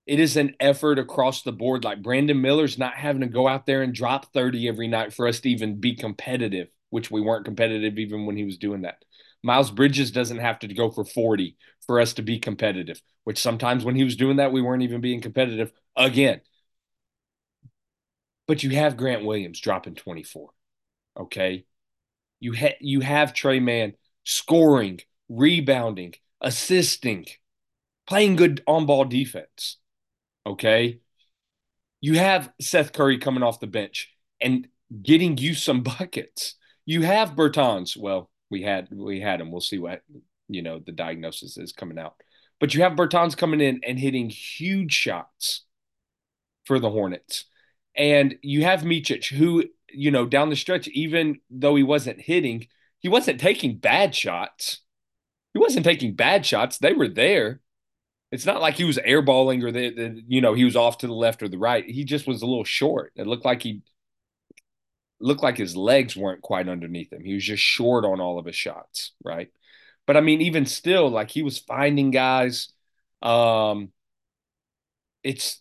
it 0.07 0.21
is 0.21 0.37
an 0.37 0.55
effort 0.61 0.99
across 0.99 1.43
the 1.43 1.53
board. 1.53 1.85
Like 1.85 2.03
Brandon 2.03 2.41
Miller's 2.41 2.79
not 2.79 2.95
having 2.95 3.23
to 3.23 3.29
go 3.29 3.49
out 3.49 3.67
there 3.67 3.83
and 3.83 3.95
drop 3.95 4.33
30 4.33 4.69
every 4.69 4.89
night 4.89 5.13
for 5.15 5.29
us 5.29 5.41
to 5.41 5.51
even 5.51 5.81
be 5.81 5.95
competitive, 5.97 6.69
which 6.91 7.11
we 7.11 7.21
weren't 7.21 7.45
competitive 7.47 7.99
even 7.99 8.27
when 8.27 8.37
he 8.37 8.45
was 8.45 8.59
doing 8.59 8.83
that. 8.83 9.05
Miles 9.43 9.71
Bridges 9.71 10.11
doesn't 10.11 10.39
have 10.39 10.59
to 10.61 10.69
go 10.75 10.91
for 10.91 11.05
40 11.05 11.57
for 11.87 12.01
us 12.01 12.15
to 12.15 12.23
be 12.23 12.39
competitive, 12.39 13.01
which 13.25 13.41
sometimes 13.41 13.85
when 13.85 13.97
he 13.97 14.05
was 14.05 14.17
doing 14.17 14.37
that, 14.39 14.53
we 14.53 14.63
weren't 14.63 14.83
even 14.83 15.01
being 15.01 15.21
competitive 15.21 15.73
again. 15.97 16.41
But 18.47 18.63
you 18.63 18.71
have 18.71 18.97
Grant 18.97 19.25
Williams 19.25 19.61
dropping 19.61 19.95
24. 19.95 20.51
Okay. 21.19 21.65
You 22.41 22.55
ha- 22.55 22.77
you 22.81 23.01
have 23.01 23.35
Tre 23.35 23.61
Mann 23.61 23.95
scoring, 24.25 25.01
rebounding, 25.29 26.15
assisting, 26.41 27.27
playing 28.07 28.37
good 28.37 28.63
on 28.67 28.87
ball 28.87 29.05
defense. 29.05 29.79
Okay. 30.47 31.01
You 32.01 32.15
have 32.15 32.53
Seth 32.61 32.93
Curry 32.93 33.19
coming 33.19 33.43
off 33.43 33.61
the 33.61 33.67
bench 33.67 34.13
and 34.41 34.69
getting 35.03 35.39
you 35.39 35.55
some 35.55 35.83
buckets. 35.99 36.55
You 36.87 37.03
have 37.03 37.31
Bertans. 37.31 37.97
Well, 37.97 38.31
we 38.51 38.63
had 38.63 38.89
we 38.93 39.21
had 39.21 39.41
him. 39.41 39.51
We'll 39.51 39.61
see 39.61 39.79
what 39.79 40.03
you 40.49 40.63
know 40.63 40.79
the 40.79 40.93
diagnosis 40.93 41.57
is 41.57 41.73
coming 41.73 41.99
out. 41.99 42.15
But 42.61 42.75
you 42.75 42.83
have 42.83 42.93
Bertans 42.93 43.37
coming 43.37 43.61
in 43.61 43.81
and 43.85 43.99
hitting 43.99 44.31
huge 44.31 44.93
shots 44.93 45.65
for 46.65 46.79
the 46.79 46.91
Hornets. 46.91 47.45
And 47.97 48.37
you 48.43 48.65
have 48.65 48.83
Micic, 48.83 49.27
who, 49.27 49.65
you 49.89 50.11
know, 50.11 50.27
down 50.27 50.51
the 50.51 50.57
stretch, 50.57 50.89
even 50.89 51.41
though 51.51 51.77
he 51.77 51.83
wasn't 51.83 52.21
hitting, 52.21 52.67
he 52.99 53.09
wasn't 53.09 53.41
taking 53.41 53.77
bad 53.77 54.15
shots. 54.15 54.81
He 55.53 55.61
wasn't 55.61 55.85
taking 55.85 56.15
bad 56.15 56.45
shots. 56.45 56.79
They 56.79 56.93
were 56.93 57.09
there. 57.09 57.61
It's 58.35 58.47
not 58.47 58.61
like 58.61 58.75
he 58.75 58.83
was 58.83 58.99
airballing 58.99 59.63
or 59.63 59.71
that, 59.71 60.25
you 60.27 60.41
know, 60.41 60.55
he 60.55 60.65
was 60.65 60.75
off 60.75 60.99
to 60.99 61.07
the 61.07 61.15
left 61.15 61.41
or 61.41 61.49
the 61.49 61.57
right. 61.57 61.89
He 61.89 62.03
just 62.03 62.27
was 62.27 62.43
a 62.43 62.47
little 62.47 62.65
short. 62.65 63.13
It 63.15 63.29
looked 63.29 63.45
like 63.45 63.63
he 63.63 63.83
looked 65.21 65.43
like 65.45 65.57
his 65.57 65.77
legs 65.77 66.17
weren't 66.17 66.43
quite 66.43 66.69
underneath 66.69 67.13
him. 67.13 67.25
He 67.25 67.35
was 67.35 67.45
just 67.45 67.63
short 67.63 68.05
on 68.05 68.21
all 68.21 68.41
of 68.41 68.47
his 68.47 68.57
shots, 68.57 69.13
right? 69.25 69.51
But 70.05 70.17
I 70.17 70.21
mean, 70.21 70.41
even 70.41 70.67
still, 70.67 71.09
like 71.09 71.31
he 71.31 71.45
was 71.45 71.61
finding 71.61 72.11
guys. 72.11 72.73
Um, 73.23 73.93
it's 75.23 75.61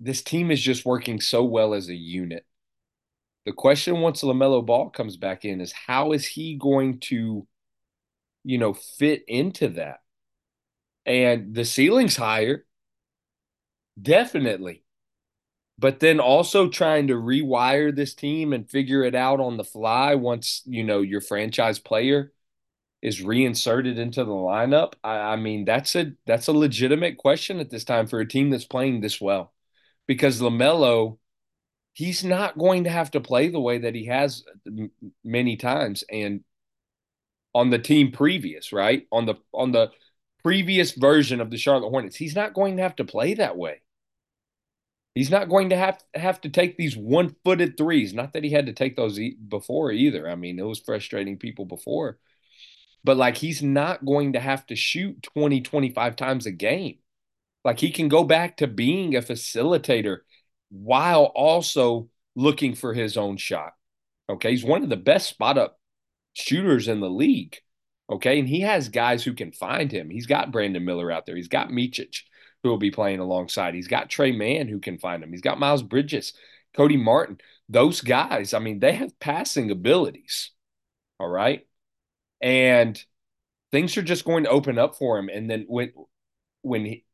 this 0.00 0.22
team 0.22 0.50
is 0.50 0.60
just 0.60 0.86
working 0.86 1.20
so 1.20 1.44
well 1.44 1.74
as 1.74 1.88
a 1.88 1.94
unit. 1.94 2.46
The 3.44 3.52
question 3.52 4.00
once 4.00 4.22
LaMelo 4.22 4.64
Ball 4.64 4.90
comes 4.90 5.18
back 5.18 5.44
in 5.44 5.60
is 5.60 5.72
how 5.72 6.12
is 6.12 6.26
he 6.26 6.56
going 6.56 7.00
to, 7.00 7.46
you 8.44 8.58
know, 8.58 8.72
fit 8.72 9.24
into 9.28 9.68
that? 9.68 10.00
And 11.08 11.54
the 11.54 11.64
ceiling's 11.64 12.16
higher, 12.16 12.66
definitely. 14.00 14.84
But 15.78 16.00
then 16.00 16.20
also 16.20 16.68
trying 16.68 17.06
to 17.06 17.14
rewire 17.14 17.94
this 17.94 18.14
team 18.14 18.52
and 18.52 18.68
figure 18.68 19.02
it 19.04 19.14
out 19.14 19.40
on 19.40 19.56
the 19.56 19.64
fly 19.64 20.16
once, 20.16 20.62
you 20.66 20.84
know, 20.84 21.00
your 21.00 21.20
franchise 21.20 21.78
player 21.78 22.32
is 23.00 23.22
reinserted 23.22 23.98
into 23.98 24.24
the 24.24 24.30
lineup. 24.30 24.94
I, 25.02 25.16
I 25.18 25.36
mean, 25.36 25.64
that's 25.64 25.96
a 25.96 26.12
that's 26.26 26.48
a 26.48 26.52
legitimate 26.52 27.16
question 27.16 27.58
at 27.58 27.70
this 27.70 27.84
time 27.84 28.06
for 28.06 28.20
a 28.20 28.28
team 28.28 28.50
that's 28.50 28.66
playing 28.66 29.00
this 29.00 29.20
well. 29.20 29.54
Because 30.06 30.42
LaMelo, 30.42 31.18
he's 31.94 32.22
not 32.24 32.58
going 32.58 32.84
to 32.84 32.90
have 32.90 33.12
to 33.12 33.20
play 33.20 33.48
the 33.48 33.60
way 33.60 33.78
that 33.78 33.94
he 33.94 34.06
has 34.06 34.44
many 35.24 35.56
times 35.56 36.04
and 36.10 36.44
on 37.54 37.70
the 37.70 37.78
team 37.78 38.12
previous, 38.12 38.72
right? 38.72 39.06
On 39.10 39.26
the 39.26 39.36
on 39.54 39.72
the 39.72 39.90
previous 40.48 40.92
version 40.92 41.42
of 41.42 41.50
the 41.50 41.58
Charlotte 41.58 41.90
Hornets. 41.90 42.16
He's 42.16 42.34
not 42.34 42.54
going 42.54 42.78
to 42.78 42.82
have 42.82 42.96
to 42.96 43.04
play 43.04 43.34
that 43.34 43.58
way. 43.58 43.82
He's 45.14 45.30
not 45.30 45.50
going 45.50 45.68
to 45.68 45.76
have 45.76 46.02
have 46.14 46.40
to 46.40 46.48
take 46.48 46.78
these 46.78 46.96
one-footed 46.96 47.76
threes. 47.76 48.14
Not 48.14 48.32
that 48.32 48.44
he 48.44 48.50
had 48.50 48.64
to 48.64 48.72
take 48.72 48.96
those 48.96 49.20
before 49.46 49.92
either. 49.92 50.26
I 50.26 50.36
mean, 50.36 50.58
it 50.58 50.62
was 50.62 50.78
frustrating 50.80 51.36
people 51.36 51.66
before. 51.66 52.18
But 53.04 53.18
like 53.18 53.36
he's 53.36 53.62
not 53.62 54.06
going 54.06 54.32
to 54.32 54.40
have 54.40 54.64
to 54.68 54.74
shoot 54.74 55.22
20, 55.34 55.60
25 55.60 56.16
times 56.16 56.46
a 56.46 56.50
game. 56.50 56.96
Like 57.62 57.78
he 57.78 57.90
can 57.90 58.08
go 58.08 58.24
back 58.24 58.56
to 58.56 58.66
being 58.66 59.16
a 59.16 59.20
facilitator 59.20 60.20
while 60.70 61.24
also 61.24 62.08
looking 62.36 62.74
for 62.74 62.94
his 62.94 63.18
own 63.18 63.36
shot. 63.36 63.74
Okay, 64.30 64.52
he's 64.52 64.64
one 64.64 64.82
of 64.82 64.88
the 64.88 64.96
best 64.96 65.28
spot 65.28 65.58
up 65.58 65.78
shooters 66.32 66.88
in 66.88 67.00
the 67.00 67.10
league. 67.10 67.58
Okay. 68.10 68.38
And 68.38 68.48
he 68.48 68.60
has 68.60 68.88
guys 68.88 69.22
who 69.22 69.34
can 69.34 69.52
find 69.52 69.92
him. 69.92 70.10
He's 70.10 70.26
got 70.26 70.52
Brandon 70.52 70.84
Miller 70.84 71.10
out 71.10 71.26
there. 71.26 71.36
He's 71.36 71.48
got 71.48 71.70
Micic, 71.70 72.22
who 72.62 72.70
will 72.70 72.78
be 72.78 72.90
playing 72.90 73.20
alongside. 73.20 73.74
He's 73.74 73.88
got 73.88 74.10
Tre 74.10 74.32
Mann, 74.32 74.68
who 74.68 74.80
can 74.80 74.98
find 74.98 75.22
him. 75.22 75.30
He's 75.30 75.42
got 75.42 75.60
Miles 75.60 75.82
Bridges, 75.82 76.32
Cody 76.74 76.96
Martin. 76.96 77.38
Those 77.68 78.00
guys, 78.00 78.54
I 78.54 78.60
mean, 78.60 78.80
they 78.80 78.92
have 78.92 79.18
passing 79.20 79.70
abilities. 79.70 80.50
All 81.20 81.28
right. 81.28 81.66
And 82.40 83.02
things 83.72 83.96
are 83.96 84.02
just 84.02 84.24
going 84.24 84.44
to 84.44 84.50
open 84.50 84.78
up 84.78 84.96
for 84.96 85.18
him. 85.18 85.28
And 85.28 85.50
then 85.50 85.66
when, 85.68 85.92
when 86.62 86.84
he, 86.84 87.04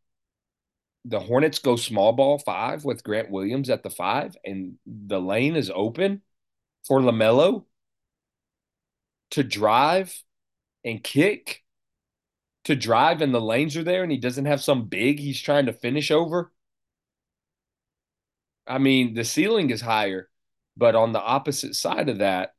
the 1.05 1.21
Hornets 1.21 1.59
go 1.59 1.77
small 1.77 2.13
ball 2.13 2.39
five 2.39 2.85
with 2.85 3.05
Grant 3.05 3.31
Williams 3.31 3.69
at 3.69 3.83
the 3.83 3.91
five, 3.91 4.37
and 4.45 4.75
the 4.87 5.21
lane 5.21 5.57
is 5.57 5.71
open 5.75 6.23
for 6.87 7.01
LaMelo 7.01 7.65
to 9.33 9.43
drive 9.43 10.15
and 10.85 11.03
kick 11.03 11.63
to 12.65 12.75
drive 12.75 13.21
and 13.21 13.35
the 13.35 13.41
lanes 13.41 13.77
are 13.77 13.85
there 13.85 14.03
and 14.03 14.13
he 14.13 14.19
doesn't 14.19 14.47
have 14.47 14.63
some 14.63 14.87
big 14.87 15.19
he's 15.19 15.41
trying 15.41 15.67
to 15.67 15.73
finish 15.73 16.11
over. 16.11 16.53
I 18.67 18.79
mean, 18.79 19.15
the 19.15 19.25
ceiling 19.25 19.71
is 19.71 19.81
higher, 19.81 20.31
but 20.77 20.95
on 20.95 21.13
the 21.13 21.21
opposite 21.21 21.75
side 21.75 22.09
of 22.09 22.19
that, 22.19 22.55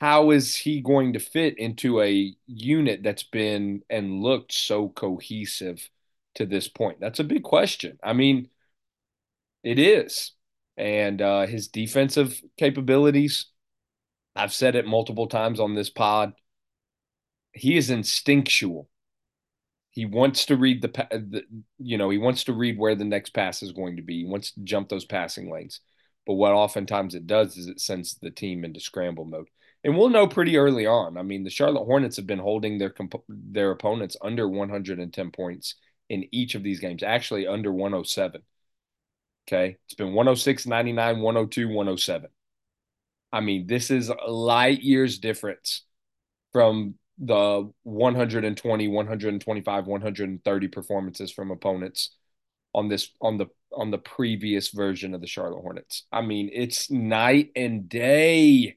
how 0.00 0.30
is 0.30 0.54
he 0.54 0.80
going 0.82 1.14
to 1.14 1.18
fit 1.18 1.58
into 1.58 2.00
a 2.02 2.34
unit 2.46 3.02
that's 3.02 3.22
been 3.22 3.82
and 3.88 4.22
looked 4.22 4.52
so 4.52 4.88
cohesive 4.90 5.88
to 6.34 6.46
this 6.46 6.68
point? 6.68 7.00
That's 7.00 7.18
a 7.18 7.24
big 7.24 7.42
question. 7.42 7.98
I 8.02 8.12
mean, 8.12 8.50
it 9.62 9.78
is. 9.78 10.32
And 10.76 11.22
uh, 11.22 11.46
his 11.46 11.68
defensive 11.68 12.40
capabilities, 12.58 13.46
I've 14.36 14.52
said 14.52 14.76
it 14.76 14.86
multiple 14.86 15.26
times 15.26 15.58
on 15.58 15.74
this 15.74 15.88
pod 15.88 16.34
he 17.56 17.76
is 17.76 17.90
instinctual. 17.90 18.88
He 19.90 20.04
wants 20.04 20.46
to 20.46 20.56
read 20.56 20.82
the, 20.82 20.88
the, 20.88 21.44
you 21.78 21.96
know, 21.96 22.10
he 22.10 22.18
wants 22.18 22.44
to 22.44 22.52
read 22.52 22.78
where 22.78 22.94
the 22.94 23.04
next 23.04 23.30
pass 23.30 23.62
is 23.62 23.72
going 23.72 23.96
to 23.96 24.02
be. 24.02 24.18
He 24.18 24.26
wants 24.26 24.52
to 24.52 24.60
jump 24.60 24.88
those 24.88 25.06
passing 25.06 25.50
lanes. 25.50 25.80
But 26.26 26.34
what 26.34 26.52
oftentimes 26.52 27.14
it 27.14 27.26
does 27.26 27.56
is 27.56 27.66
it 27.66 27.80
sends 27.80 28.18
the 28.20 28.30
team 28.30 28.64
into 28.64 28.80
scramble 28.80 29.24
mode. 29.24 29.48
And 29.84 29.96
we'll 29.96 30.10
know 30.10 30.26
pretty 30.26 30.58
early 30.58 30.86
on. 30.86 31.16
I 31.16 31.22
mean, 31.22 31.44
the 31.44 31.50
Charlotte 31.50 31.84
Hornets 31.84 32.16
have 32.16 32.26
been 32.26 32.40
holding 32.40 32.76
their 32.76 32.90
comp- 32.90 33.24
their 33.28 33.70
opponents 33.70 34.16
under 34.20 34.48
110 34.48 35.30
points 35.30 35.76
in 36.08 36.26
each 36.32 36.54
of 36.54 36.62
these 36.62 36.80
games, 36.80 37.02
actually 37.02 37.46
under 37.46 37.72
107. 37.72 38.42
Okay. 39.48 39.76
It's 39.86 39.94
been 39.94 40.12
106, 40.12 40.66
99, 40.66 41.20
102, 41.20 41.68
107. 41.68 42.30
I 43.32 43.40
mean, 43.40 43.66
this 43.66 43.90
is 43.90 44.10
light 44.26 44.82
years 44.82 45.18
difference 45.18 45.82
from 46.52 46.96
the 47.18 47.70
120, 47.82 48.88
125, 48.88 49.86
130 49.86 50.68
performances 50.68 51.32
from 51.32 51.50
opponents 51.50 52.14
on 52.74 52.88
this 52.88 53.10
on 53.20 53.38
the 53.38 53.46
on 53.72 53.90
the 53.90 53.98
previous 53.98 54.68
version 54.68 55.14
of 55.14 55.20
the 55.20 55.26
Charlotte 55.26 55.60
Hornets. 55.60 56.04
I 56.12 56.20
mean, 56.22 56.50
it's 56.52 56.90
night 56.90 57.50
and 57.56 57.88
day. 57.88 58.76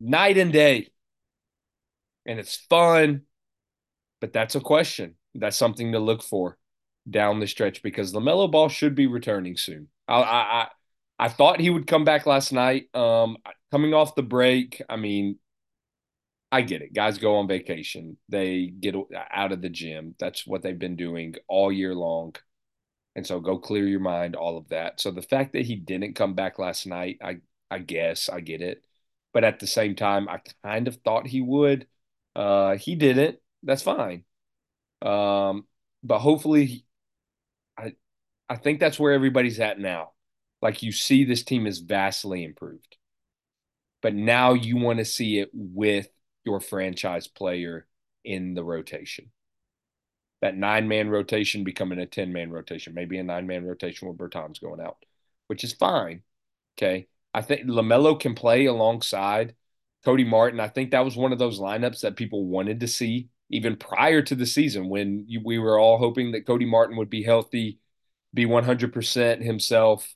Night 0.00 0.38
and 0.38 0.52
day. 0.52 0.88
And 2.26 2.40
it's 2.40 2.56
fun, 2.56 3.22
but 4.20 4.32
that's 4.32 4.56
a 4.56 4.60
question. 4.60 5.14
That's 5.34 5.56
something 5.56 5.92
to 5.92 5.98
look 5.98 6.22
for 6.22 6.58
down 7.08 7.38
the 7.40 7.46
stretch 7.46 7.82
because 7.82 8.12
LaMelo 8.12 8.50
Ball 8.50 8.68
should 8.68 8.94
be 8.94 9.06
returning 9.06 9.56
soon. 9.56 9.88
I 10.08 10.22
I 10.22 10.68
I 11.18 11.28
thought 11.28 11.60
he 11.60 11.70
would 11.70 11.86
come 11.86 12.04
back 12.04 12.26
last 12.26 12.52
night. 12.52 12.94
Um, 12.94 13.36
coming 13.70 13.94
off 13.94 14.14
the 14.14 14.22
break, 14.22 14.82
I 14.88 14.96
mean, 14.96 15.38
I 16.52 16.62
get 16.62 16.82
it. 16.82 16.94
Guys 16.94 17.18
go 17.18 17.36
on 17.36 17.48
vacation. 17.48 18.16
They 18.28 18.66
get 18.66 18.94
out 19.32 19.52
of 19.52 19.62
the 19.62 19.68
gym. 19.68 20.14
That's 20.18 20.46
what 20.46 20.62
they've 20.62 20.78
been 20.78 20.96
doing 20.96 21.34
all 21.48 21.72
year 21.72 21.94
long. 21.94 22.34
And 23.16 23.26
so 23.26 23.40
go 23.40 23.58
clear 23.58 23.86
your 23.86 24.00
mind, 24.00 24.36
all 24.36 24.58
of 24.58 24.68
that. 24.68 25.00
So 25.00 25.10
the 25.10 25.22
fact 25.22 25.54
that 25.54 25.64
he 25.66 25.74
didn't 25.76 26.14
come 26.14 26.34
back 26.34 26.58
last 26.58 26.86
night, 26.86 27.18
I 27.22 27.38
I 27.70 27.78
guess 27.80 28.28
I 28.28 28.40
get 28.40 28.62
it. 28.62 28.84
But 29.32 29.44
at 29.44 29.58
the 29.58 29.66
same 29.66 29.96
time, 29.96 30.28
I 30.28 30.40
kind 30.64 30.88
of 30.88 30.96
thought 30.96 31.26
he 31.26 31.40
would. 31.40 31.86
Uh, 32.34 32.76
he 32.76 32.94
didn't. 32.94 33.38
That's 33.62 33.82
fine. 33.82 34.24
Um, 35.02 35.66
but 36.02 36.20
hopefully 36.20 36.86
I 37.78 37.94
I 38.48 38.56
think 38.56 38.80
that's 38.80 38.98
where 39.00 39.12
everybody's 39.12 39.60
at 39.60 39.78
now. 39.80 40.12
Like 40.62 40.82
you 40.82 40.92
see 40.92 41.24
this 41.24 41.44
team 41.44 41.66
is 41.66 41.80
vastly 41.80 42.44
improved. 42.44 42.96
But 44.02 44.14
now 44.14 44.54
you 44.54 44.76
want 44.76 44.98
to 45.00 45.04
see 45.04 45.38
it 45.40 45.50
with 45.52 46.08
your 46.46 46.60
franchise 46.60 47.26
player 47.26 47.86
in 48.24 48.54
the 48.54 48.64
rotation. 48.64 49.30
That 50.40 50.56
nine 50.56 50.88
man 50.88 51.10
rotation 51.10 51.64
becoming 51.64 51.98
a 51.98 52.06
10 52.06 52.32
man 52.32 52.50
rotation, 52.50 52.94
maybe 52.94 53.18
a 53.18 53.24
nine 53.24 53.46
man 53.46 53.66
rotation 53.66 54.08
with 54.08 54.16
Bertans 54.16 54.60
going 54.60 54.80
out, 54.80 54.98
which 55.48 55.64
is 55.64 55.72
fine. 55.72 56.22
Okay. 56.78 57.08
I 57.34 57.42
think 57.42 57.66
LaMelo 57.66 58.18
can 58.18 58.34
play 58.34 58.66
alongside 58.66 59.54
Cody 60.04 60.24
Martin. 60.24 60.60
I 60.60 60.68
think 60.68 60.92
that 60.92 61.04
was 61.04 61.16
one 61.16 61.32
of 61.32 61.38
those 61.38 61.58
lineups 61.58 62.00
that 62.00 62.16
people 62.16 62.46
wanted 62.46 62.80
to 62.80 62.88
see 62.88 63.28
even 63.50 63.76
prior 63.76 64.22
to 64.22 64.34
the 64.34 64.46
season 64.46 64.88
when 64.88 65.24
you, 65.28 65.40
we 65.44 65.58
were 65.58 65.78
all 65.78 65.98
hoping 65.98 66.32
that 66.32 66.46
Cody 66.46 66.64
Martin 66.64 66.96
would 66.96 67.10
be 67.10 67.22
healthy, 67.22 67.78
be 68.34 68.46
100% 68.46 69.42
himself. 69.42 70.14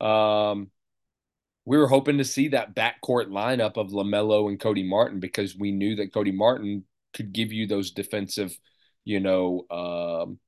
Um, 0.00 0.70
we 1.64 1.76
were 1.76 1.88
hoping 1.88 2.18
to 2.18 2.24
see 2.24 2.48
that 2.48 2.74
backcourt 2.74 3.28
lineup 3.28 3.76
of 3.76 3.88
LaMelo 3.88 4.48
and 4.48 4.58
Cody 4.58 4.82
Martin 4.82 5.20
because 5.20 5.56
we 5.56 5.72
knew 5.72 5.96
that 5.96 6.12
Cody 6.12 6.32
Martin 6.32 6.84
could 7.12 7.32
give 7.32 7.52
you 7.52 7.66
those 7.66 7.90
defensive, 7.90 8.56
you 9.04 9.20
know, 9.20 9.66
um, 9.70 10.38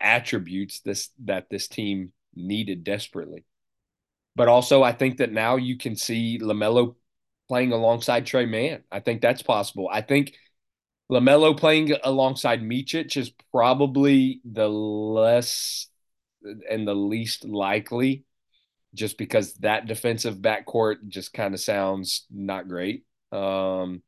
attributes 0.00 0.80
this 0.80 1.10
that 1.24 1.48
this 1.50 1.68
team 1.68 2.12
needed 2.34 2.84
desperately. 2.84 3.44
But 4.36 4.48
also, 4.48 4.82
I 4.82 4.92
think 4.92 5.18
that 5.18 5.32
now 5.32 5.56
you 5.56 5.78
can 5.78 5.96
see 5.96 6.38
LaMelo 6.38 6.94
playing 7.48 7.72
alongside 7.72 8.26
Tre 8.26 8.46
Mann. 8.46 8.84
I 8.92 9.00
think 9.00 9.20
that's 9.20 9.42
possible. 9.42 9.88
I 9.90 10.02
think 10.02 10.34
LaMelo 11.10 11.58
playing 11.58 11.92
alongside 12.04 12.62
Micic 12.62 13.16
is 13.16 13.32
probably 13.50 14.40
the 14.44 14.68
less 14.68 15.88
and 16.70 16.86
the 16.86 16.94
least 16.94 17.44
likely 17.44 18.24
just 18.94 19.18
because 19.18 19.54
that 19.54 19.86
defensive 19.86 20.36
backcourt 20.36 21.08
just 21.08 21.32
kind 21.32 21.54
of 21.54 21.60
sounds 21.60 22.26
not 22.30 22.68
great. 22.68 23.04
Um, 23.32 24.02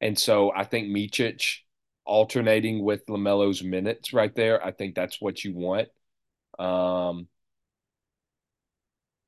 and 0.00 0.18
so 0.18 0.52
I 0.54 0.64
think 0.64 0.88
Micic 0.88 1.58
alternating 2.04 2.82
with 2.84 3.06
LaMelo's 3.06 3.62
minutes 3.62 4.12
right 4.12 4.34
there, 4.34 4.64
I 4.64 4.72
think 4.72 4.94
that's 4.94 5.20
what 5.20 5.44
you 5.44 5.54
want. 5.54 5.88
Um, 6.58 7.28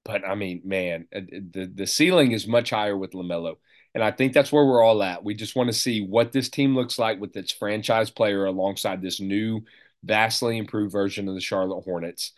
but 0.04 0.26
I 0.26 0.34
mean, 0.34 0.62
man, 0.64 1.06
uh, 1.14 1.20
the 1.20 1.70
the 1.72 1.86
ceiling 1.86 2.32
is 2.32 2.46
much 2.46 2.70
higher 2.70 2.96
with 2.96 3.12
LaMelo. 3.12 3.56
And 3.94 4.02
I 4.02 4.10
think 4.10 4.32
that's 4.32 4.50
where 4.50 4.64
we're 4.64 4.82
all 4.82 5.02
at. 5.02 5.22
We 5.22 5.34
just 5.34 5.54
want 5.54 5.68
to 5.68 5.74
see 5.74 6.04
what 6.04 6.32
this 6.32 6.48
team 6.48 6.74
looks 6.74 6.98
like 6.98 7.20
with 7.20 7.36
its 7.36 7.52
franchise 7.52 8.10
player 8.10 8.46
alongside 8.46 9.02
this 9.02 9.20
new, 9.20 9.62
vastly 10.02 10.56
improved 10.56 10.92
version 10.92 11.28
of 11.28 11.34
the 11.34 11.40
Charlotte 11.40 11.82
Hornets 11.84 12.32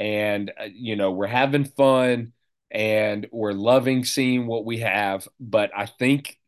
and 0.00 0.52
uh, 0.60 0.64
you 0.72 0.96
know 0.96 1.12
we're 1.12 1.28
having 1.28 1.66
fun 1.66 2.32
and 2.72 3.28
we're 3.32 3.52
loving 3.52 4.04
seeing 4.04 4.46
what 4.48 4.64
we 4.64 4.78
have 4.80 5.28
but 5.40 5.70
i 5.76 5.86
think 5.86 6.38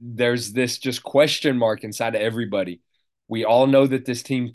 there's 0.00 0.52
this 0.52 0.78
just 0.78 1.02
question 1.02 1.58
mark 1.58 1.84
inside 1.84 2.14
of 2.14 2.22
everybody. 2.22 2.80
We 3.28 3.44
all 3.44 3.66
know 3.66 3.86
that 3.86 4.04
this 4.06 4.22
team 4.22 4.52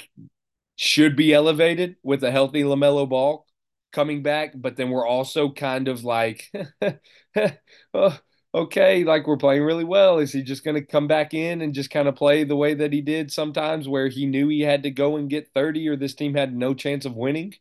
should 0.76 1.16
be 1.16 1.34
elevated 1.34 1.96
with 2.04 2.24
a 2.24 2.32
healthy 2.32 2.64
lamelo 2.64 3.08
ball 3.08 3.46
coming 3.94 4.22
back 4.22 4.52
but 4.56 4.76
then 4.76 4.90
we're 4.90 5.08
also 5.08 5.50
kind 5.54 5.88
of 5.88 6.04
like 6.04 6.52
oh, 7.94 8.20
okay 8.54 9.06
like 9.06 9.26
we're 9.28 9.38
playing 9.38 9.64
really 9.64 9.86
well. 9.86 10.20
Is 10.20 10.34
he 10.34 10.44
just 10.44 10.66
going 10.66 10.76
to 10.76 10.86
come 10.86 11.08
back 11.08 11.34
in 11.34 11.62
and 11.62 11.74
just 11.74 11.90
kind 11.92 12.08
of 12.08 12.16
play 12.16 12.44
the 12.44 12.56
way 12.58 12.74
that 12.74 12.92
he 12.92 13.02
did 13.02 13.32
sometimes 13.32 13.88
where 13.88 14.10
he 14.10 14.26
knew 14.26 14.50
he 14.50 14.62
had 14.62 14.84
to 14.84 14.92
go 14.92 15.16
and 15.16 15.30
get 15.30 15.52
30 15.54 15.88
or 15.88 15.96
this 15.96 16.16
team 16.16 16.34
had 16.36 16.56
no 16.56 16.74
chance 16.74 17.06
of 17.06 17.16
winning 17.16 17.54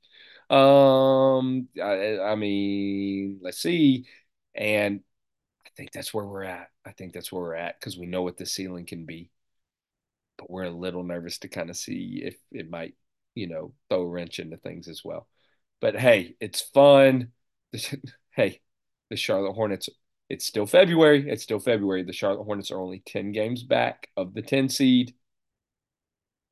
um, 0.50 1.68
I, 1.82 2.18
I 2.20 2.34
mean, 2.34 3.40
let's 3.42 3.58
see. 3.60 4.06
And 4.54 5.00
I 5.66 5.70
think 5.76 5.92
that's 5.92 6.14
where 6.14 6.24
we're 6.26 6.44
at. 6.44 6.68
I 6.84 6.92
think 6.92 7.12
that's 7.12 7.32
where 7.32 7.42
we're 7.42 7.54
at 7.54 7.78
because 7.80 7.98
we 7.98 8.06
know 8.06 8.22
what 8.22 8.36
the 8.36 8.46
ceiling 8.46 8.86
can 8.86 9.06
be. 9.06 9.30
But 10.38 10.50
we're 10.50 10.64
a 10.64 10.70
little 10.70 11.04
nervous 11.04 11.38
to 11.38 11.48
kind 11.48 11.70
of 11.70 11.76
see 11.76 12.22
if 12.24 12.36
it 12.50 12.70
might, 12.70 12.94
you 13.34 13.48
know, 13.48 13.72
throw 13.88 14.02
a 14.02 14.08
wrench 14.08 14.38
into 14.38 14.56
things 14.56 14.88
as 14.88 15.02
well. 15.04 15.28
But 15.80 15.96
hey, 15.96 16.36
it's 16.40 16.60
fun. 16.60 17.32
hey, 18.32 18.60
the 19.10 19.16
Charlotte 19.16 19.52
Hornets, 19.54 19.88
it's 20.28 20.46
still 20.46 20.66
February. 20.66 21.28
It's 21.28 21.42
still 21.42 21.60
February. 21.60 22.02
The 22.02 22.12
Charlotte 22.12 22.44
Hornets 22.44 22.70
are 22.70 22.80
only 22.80 23.02
10 23.06 23.32
games 23.32 23.62
back 23.62 24.08
of 24.16 24.34
the 24.34 24.42
10 24.42 24.68
seed. 24.68 25.14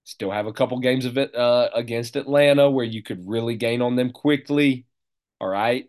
Still 0.04 0.30
have 0.30 0.46
a 0.46 0.52
couple 0.52 0.78
games 0.80 1.04
of 1.04 1.16
it 1.16 1.34
uh, 1.34 1.68
against 1.74 2.16
Atlanta 2.16 2.68
where 2.70 2.84
you 2.84 3.02
could 3.02 3.28
really 3.28 3.56
gain 3.56 3.80
on 3.82 3.94
them 3.96 4.10
quickly. 4.10 4.86
All 5.40 5.48
right. 5.48 5.88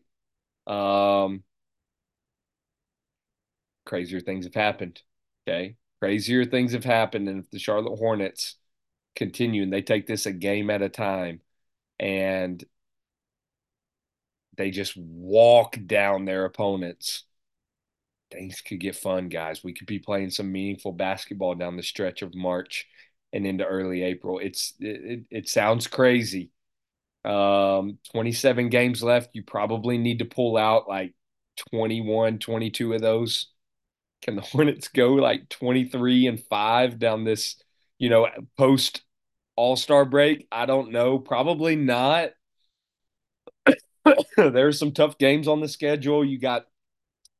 Um, 0.67 1.43
crazier 3.85 4.19
things 4.19 4.45
have 4.45 4.53
happened. 4.53 5.01
Okay. 5.47 5.75
Crazier 5.99 6.45
things 6.45 6.73
have 6.73 6.83
happened. 6.83 7.27
And 7.27 7.43
if 7.43 7.49
the 7.49 7.59
Charlotte 7.59 7.97
Hornets 7.97 8.55
continue 9.15 9.63
and 9.63 9.73
they 9.73 9.81
take 9.81 10.05
this 10.05 10.25
a 10.25 10.31
game 10.31 10.69
at 10.69 10.81
a 10.81 10.89
time 10.89 11.41
and 11.99 12.63
they 14.57 14.69
just 14.69 14.95
walk 14.95 15.77
down 15.87 16.25
their 16.25 16.45
opponents, 16.45 17.23
things 18.31 18.61
could 18.61 18.79
get 18.79 18.95
fun, 18.95 19.29
guys. 19.29 19.63
We 19.63 19.73
could 19.73 19.87
be 19.87 19.99
playing 19.99 20.29
some 20.29 20.51
meaningful 20.51 20.91
basketball 20.91 21.55
down 21.55 21.77
the 21.77 21.83
stretch 21.83 22.21
of 22.21 22.35
March 22.35 22.87
and 23.33 23.47
into 23.47 23.65
early 23.65 24.03
April. 24.03 24.39
It's 24.39 24.73
it, 24.79 25.23
it 25.29 25.49
sounds 25.49 25.87
crazy. 25.87 26.51
Um, 27.25 27.97
27 28.11 28.69
games 28.69 29.01
left. 29.01 29.31
You 29.33 29.43
probably 29.43 29.97
need 29.97 30.19
to 30.19 30.25
pull 30.25 30.55
out 30.55 30.87
like 30.87 31.13
21, 31.71 32.37
22 32.39 32.93
of 32.93 33.01
those. 33.01 33.47
Can 34.21 34.35
the 34.35 34.41
Hornets 34.53 34.87
go 34.87 35.13
like 35.13 35.49
23 35.49 36.27
and 36.27 36.39
5 36.39 36.99
down 36.99 37.23
this, 37.23 37.55
you 37.97 38.09
know, 38.09 38.27
post 38.57 39.01
All-Star 39.55 40.05
break? 40.05 40.47
I 40.51 40.67
don't 40.67 40.91
know. 40.91 41.17
Probably 41.17 41.75
not. 41.75 42.29
There's 44.37 44.77
some 44.77 44.91
tough 44.91 45.17
games 45.17 45.47
on 45.47 45.59
the 45.59 45.67
schedule. 45.67 46.23
You 46.23 46.37
got 46.39 46.65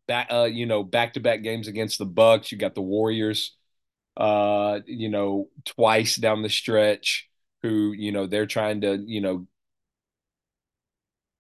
back 0.08 0.28
uh, 0.32 0.46
you 0.46 0.66
know, 0.66 0.84
back-to-back 0.84 1.44
games 1.44 1.68
against 1.68 2.00
the 2.00 2.06
Bucks. 2.06 2.52
You 2.52 2.58
got 2.58 2.74
the 2.74 2.82
Warriors 2.82 3.56
uh, 4.18 4.80
you 4.86 5.10
know, 5.10 5.50
twice 5.66 6.16
down 6.16 6.42
the 6.42 6.50
stretch 6.50 7.30
who, 7.64 7.94
you 7.94 8.12
know, 8.12 8.28
they're 8.28 8.46
trying 8.46 8.82
to, 8.82 8.98
you 9.06 9.22
know, 9.22 9.48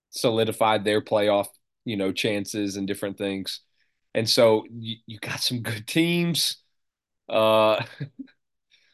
solidify 0.10 0.78
their 0.78 1.02
playoff, 1.02 1.48
you 1.86 1.98
know, 1.98 2.12
chances 2.12 2.76
and 2.76 2.88
different 2.88 3.18
things. 3.18 3.62
And 4.14 4.30
so 4.30 4.66
you, 4.72 4.98
you 5.06 5.20
got 5.20 5.40
some 5.42 5.62
good 5.62 5.88
teams. 5.88 6.58
Uh 7.30 7.84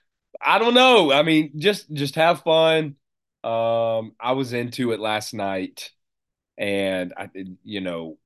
I 0.42 0.60
don't 0.60 0.74
know. 0.74 1.12
I 1.12 1.24
mean, 1.24 1.52
just 1.60 1.92
just 1.92 2.16
have 2.16 2.42
fun. 2.44 2.96
Um 3.44 4.16
I 4.20 4.34
was 4.34 4.54
into 4.54 4.92
it 4.92 5.00
last 5.00 5.34
night 5.34 5.92
and 6.58 7.14
I 7.18 7.30
you 7.64 7.82
know, 7.82 8.18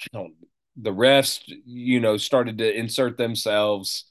I 0.00 0.06
don't 0.12 0.34
the 0.76 0.90
refs, 0.90 1.40
you 1.66 2.00
know, 2.00 2.16
started 2.16 2.58
to 2.58 2.74
insert 2.74 3.18
themselves 3.18 4.06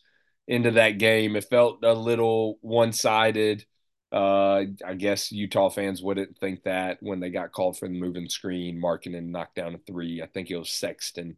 into 0.52 0.72
that 0.72 0.98
game. 0.98 1.36
It 1.36 1.46
felt 1.50 1.84
a 1.84 1.94
little 1.94 2.60
one 2.62 2.92
sided. 2.92 3.66
Uh, 4.12 4.66
I 4.86 4.96
guess 4.98 5.32
Utah 5.32 5.70
fans 5.70 6.04
wouldn't 6.04 6.38
think 6.38 6.64
that 6.64 6.98
when 7.02 7.22
they 7.22 7.30
got 7.30 7.54
called 7.54 7.80
for 7.80 7.88
the 7.88 7.98
moving 7.98 8.28
screen, 8.28 8.82
Markkanen 8.82 9.30
knocked 9.30 9.56
down 9.56 9.74
a 9.74 9.78
three. 9.78 10.22
I 10.22 10.28
think 10.28 10.52
it 10.52 10.58
was 10.58 10.70
Sexton 10.70 11.38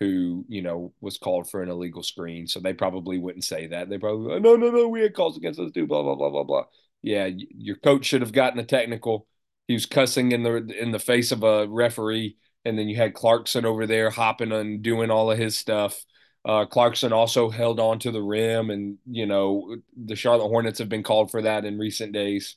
who, 0.00 0.44
you 0.48 0.62
know, 0.62 0.92
was 1.00 1.16
called 1.16 1.48
for 1.48 1.62
an 1.62 1.70
illegal 1.70 2.02
screen. 2.02 2.48
So 2.48 2.58
they 2.58 2.72
probably 2.72 3.18
wouldn't 3.18 3.44
say 3.44 3.68
that. 3.68 3.88
They 3.88 3.98
probably, 3.98 4.40
no, 4.40 4.56
no, 4.56 4.70
no, 4.70 4.88
we 4.88 5.00
had 5.00 5.14
calls 5.14 5.36
against 5.36 5.60
us 5.60 5.70
too, 5.70 5.86
blah, 5.86 6.02
blah, 6.02 6.16
blah, 6.16 6.30
blah, 6.30 6.42
blah. 6.42 6.64
Yeah, 7.02 7.30
your 7.56 7.76
coach 7.76 8.06
should 8.06 8.22
have 8.22 8.32
gotten 8.32 8.58
a 8.58 8.64
technical. 8.64 9.28
He 9.68 9.74
was 9.74 9.86
cussing 9.86 10.32
in 10.32 10.42
the 10.42 10.56
in 10.56 10.90
the 10.90 10.98
face 10.98 11.30
of 11.30 11.44
a 11.44 11.68
referee, 11.68 12.36
and 12.64 12.76
then 12.76 12.88
you 12.88 12.96
had 12.96 13.14
Clarkson 13.14 13.64
over 13.64 13.86
there 13.86 14.10
hopping 14.10 14.50
and 14.50 14.82
doing 14.82 15.10
all 15.10 15.30
of 15.30 15.38
his 15.38 15.56
stuff. 15.56 16.04
Uh, 16.44 16.66
Clarkson 16.66 17.12
also 17.12 17.50
held 17.50 17.78
on 17.78 17.98
to 18.00 18.10
the 18.10 18.22
rim, 18.22 18.70
and 18.70 18.98
you 19.06 19.26
know 19.26 19.76
the 19.96 20.16
Charlotte 20.16 20.48
Hornets 20.48 20.78
have 20.80 20.88
been 20.88 21.04
called 21.04 21.30
for 21.30 21.42
that 21.42 21.64
in 21.64 21.78
recent 21.78 22.12
days, 22.12 22.56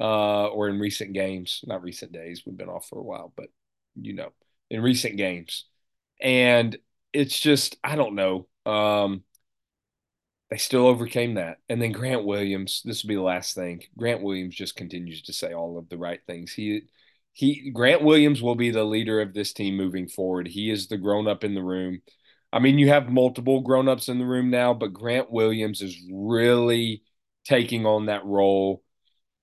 uh, 0.00 0.46
or 0.48 0.68
in 0.68 0.78
recent 0.80 1.12
games. 1.12 1.62
Not 1.66 1.82
recent 1.82 2.12
days; 2.12 2.42
we've 2.46 2.56
been 2.56 2.68
off 2.68 2.88
for 2.88 2.98
a 2.98 3.02
while, 3.04 3.32
but 3.36 3.48
you 4.00 4.14
know, 4.14 4.32
in 4.70 4.82
recent 4.82 5.16
games 5.16 5.66
and 6.20 6.76
it's 7.14 7.38
just 7.40 7.76
I 7.84 7.96
don't 7.96 8.16
know. 8.16 8.48
Um, 8.66 9.24
they 10.50 10.56
still 10.58 10.86
overcame 10.86 11.34
that, 11.34 11.58
and 11.68 11.80
then 11.80 11.92
Grant 11.92 12.24
Williams. 12.24 12.82
This 12.84 13.02
will 13.02 13.08
be 13.08 13.14
the 13.16 13.22
last 13.22 13.54
thing. 13.54 13.82
Grant 13.96 14.22
Williams 14.22 14.54
just 14.54 14.76
continues 14.76 15.22
to 15.22 15.32
say 15.32 15.52
all 15.52 15.78
of 15.78 15.88
the 15.88 15.98
right 15.98 16.20
things. 16.26 16.52
He 16.52 16.82
he 17.32 17.70
Grant 17.70 18.02
Williams 18.02 18.42
will 18.42 18.54
be 18.54 18.70
the 18.70 18.84
leader 18.84 19.20
of 19.20 19.34
this 19.34 19.52
team 19.52 19.76
moving 19.76 20.08
forward. 20.08 20.46
He 20.46 20.70
is 20.70 20.86
the 20.88 20.98
grown 20.98 21.26
up 21.26 21.44
in 21.44 21.54
the 21.54 21.62
room. 21.62 22.02
I 22.54 22.60
mean, 22.60 22.78
you 22.78 22.88
have 22.88 23.08
multiple 23.08 23.60
grown 23.60 23.88
ups 23.88 24.08
in 24.08 24.18
the 24.18 24.24
room 24.24 24.50
now, 24.50 24.74
but 24.74 24.92
Grant 24.92 25.30
Williams 25.30 25.82
is 25.82 26.00
really 26.10 27.02
taking 27.44 27.84
on 27.84 28.06
that 28.06 28.24
role. 28.24 28.82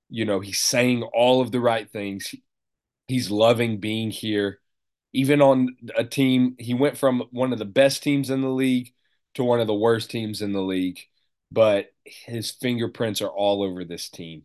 You 0.09 0.25
know, 0.25 0.39
he's 0.39 0.59
saying 0.59 1.03
all 1.03 1.41
of 1.41 1.51
the 1.51 1.59
right 1.59 1.89
things. 1.89 2.33
He's 3.07 3.29
loving 3.29 3.79
being 3.79 4.11
here 4.11 4.61
even 5.13 5.41
on 5.41 5.75
a 5.97 6.03
team, 6.03 6.55
he 6.57 6.73
went 6.73 6.97
from 6.97 7.23
one 7.31 7.51
of 7.51 7.59
the 7.59 7.65
best 7.65 8.03
teams 8.03 8.29
in 8.29 8.41
the 8.41 8.49
league 8.49 8.93
to 9.33 9.43
one 9.43 9.59
of 9.59 9.67
the 9.67 9.73
worst 9.73 10.09
teams 10.09 10.41
in 10.41 10.53
the 10.53 10.61
league. 10.61 10.99
But 11.51 11.87
his 12.05 12.51
fingerprints 12.51 13.21
are 13.21 13.29
all 13.29 13.61
over 13.61 13.83
this 13.83 14.09
team. 14.09 14.43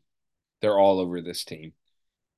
They're 0.61 0.79
all 0.79 0.99
over 0.99 1.21
this 1.21 1.45
team. 1.45 1.73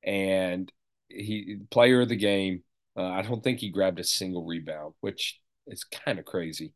And 0.03 0.71
he, 1.09 1.59
player 1.71 2.03
of 2.03 2.11
the 2.11 2.17
game, 2.17 2.64
uh, 2.97 3.07
I 3.07 3.23
don't 3.23 3.43
think 3.43 3.61
he 3.61 3.71
grabbed 3.71 3.99
a 3.99 4.05
single 4.05 4.45
rebound, 4.45 4.95
which 5.01 5.41
is 5.68 5.85
kind 5.85 6.18
of 6.18 6.24
crazy. 6.24 6.72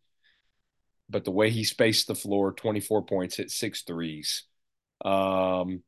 But 1.08 1.24
the 1.24 1.30
way 1.30 1.50
he 1.50 1.64
spaced 1.64 2.06
the 2.06 2.14
floor, 2.14 2.52
24 2.52 3.02
points, 3.02 3.36
hit 3.36 3.50
six 3.50 3.82
threes, 3.82 4.44
um, 5.04 5.82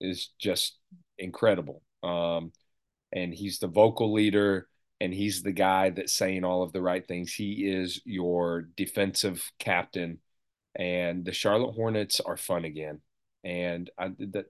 is 0.00 0.30
just 0.38 0.76
incredible. 1.18 1.82
Um, 2.02 2.52
and 3.12 3.32
he's 3.32 3.58
the 3.58 3.68
vocal 3.68 4.12
leader 4.12 4.68
and 5.00 5.12
he's 5.12 5.42
the 5.42 5.52
guy 5.52 5.90
that's 5.90 6.12
saying 6.12 6.44
all 6.44 6.62
of 6.62 6.72
the 6.72 6.82
right 6.82 7.06
things. 7.06 7.32
He 7.32 7.66
is 7.66 8.00
your 8.04 8.62
defensive 8.76 9.50
captain, 9.58 10.18
and 10.74 11.24
the 11.24 11.32
Charlotte 11.32 11.72
Hornets 11.72 12.20
are 12.20 12.36
fun 12.36 12.64
again. 12.64 13.00
And 13.42 13.90
I, 13.98 14.12
that 14.18 14.46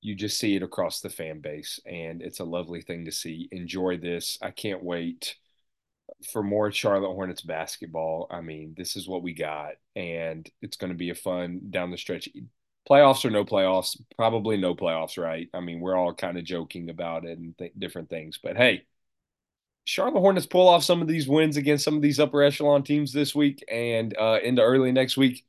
you 0.00 0.14
just 0.14 0.38
see 0.38 0.54
it 0.54 0.62
across 0.62 1.00
the 1.00 1.08
fan 1.08 1.40
base, 1.40 1.80
and 1.86 2.20
it's 2.22 2.40
a 2.40 2.44
lovely 2.44 2.82
thing 2.82 3.06
to 3.06 3.12
see. 3.12 3.48
Enjoy 3.52 3.96
this. 3.96 4.38
I 4.42 4.50
can't 4.50 4.82
wait 4.84 5.36
for 6.32 6.42
more 6.42 6.72
Charlotte 6.72 7.12
Hornets 7.12 7.42
basketball. 7.42 8.26
I 8.30 8.40
mean, 8.40 8.74
this 8.76 8.96
is 8.96 9.08
what 9.08 9.22
we 9.22 9.34
got, 9.34 9.72
and 9.94 10.48
it's 10.62 10.76
going 10.76 10.92
to 10.92 10.98
be 10.98 11.10
a 11.10 11.14
fun 11.14 11.60
down 11.70 11.90
the 11.90 11.98
stretch 11.98 12.28
playoffs 12.88 13.24
or 13.24 13.30
no 13.30 13.44
playoffs, 13.44 14.00
probably 14.16 14.56
no 14.56 14.74
playoffs, 14.74 15.22
right? 15.22 15.48
I 15.52 15.60
mean, 15.60 15.80
we're 15.80 15.96
all 15.96 16.14
kind 16.14 16.38
of 16.38 16.44
joking 16.44 16.90
about 16.90 17.24
it 17.24 17.38
and 17.38 17.56
th- 17.58 17.72
different 17.78 18.08
things, 18.08 18.38
but 18.42 18.56
hey, 18.56 18.84
Charlotte 19.84 20.20
Hornets 20.20 20.46
pull 20.46 20.68
off 20.68 20.82
some 20.82 21.00
of 21.00 21.06
these 21.06 21.28
wins 21.28 21.56
against 21.56 21.84
some 21.84 21.94
of 21.94 22.02
these 22.02 22.18
upper 22.18 22.42
echelon 22.42 22.82
teams 22.82 23.12
this 23.12 23.34
week 23.34 23.64
and 23.70 24.16
uh, 24.18 24.38
into 24.42 24.60
early 24.60 24.90
next 24.90 25.16
week. 25.16 25.44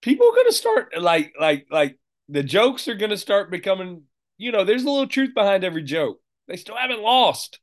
People 0.00 0.28
are 0.28 0.34
going 0.34 0.46
to 0.46 0.52
start 0.52 0.92
like 0.96 1.34
like 1.40 1.66
like 1.68 1.98
the 2.28 2.44
jokes 2.44 2.86
are 2.86 2.94
going 2.94 3.10
to 3.10 3.16
start 3.16 3.50
becoming. 3.50 4.02
You 4.36 4.52
know, 4.52 4.64
there's 4.64 4.84
a 4.84 4.90
little 4.90 5.08
truth 5.08 5.34
behind 5.34 5.64
every 5.64 5.82
joke. 5.82 6.20
They 6.46 6.56
still 6.56 6.76
haven't 6.76 7.02
lost 7.02 7.58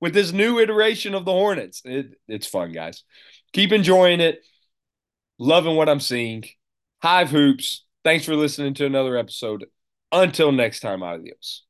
with 0.00 0.14
this 0.14 0.32
new 0.32 0.58
iteration 0.58 1.14
of 1.14 1.24
the 1.24 1.32
Hornets. 1.32 1.82
It, 1.84 2.12
it's 2.28 2.46
fun, 2.46 2.72
guys. 2.72 3.04
Keep 3.52 3.72
enjoying 3.72 4.20
it. 4.20 4.40
Loving 5.38 5.76
what 5.76 5.88
I'm 5.88 6.00
seeing. 6.00 6.44
Hive 7.02 7.30
hoops 7.30 7.84
Thanks 8.02 8.24
for 8.24 8.34
listening 8.34 8.74
to 8.74 8.86
another 8.86 9.16
episode. 9.16 9.66
Until 10.10 10.52
next 10.52 10.80
time, 10.80 11.02
adios. 11.02 11.64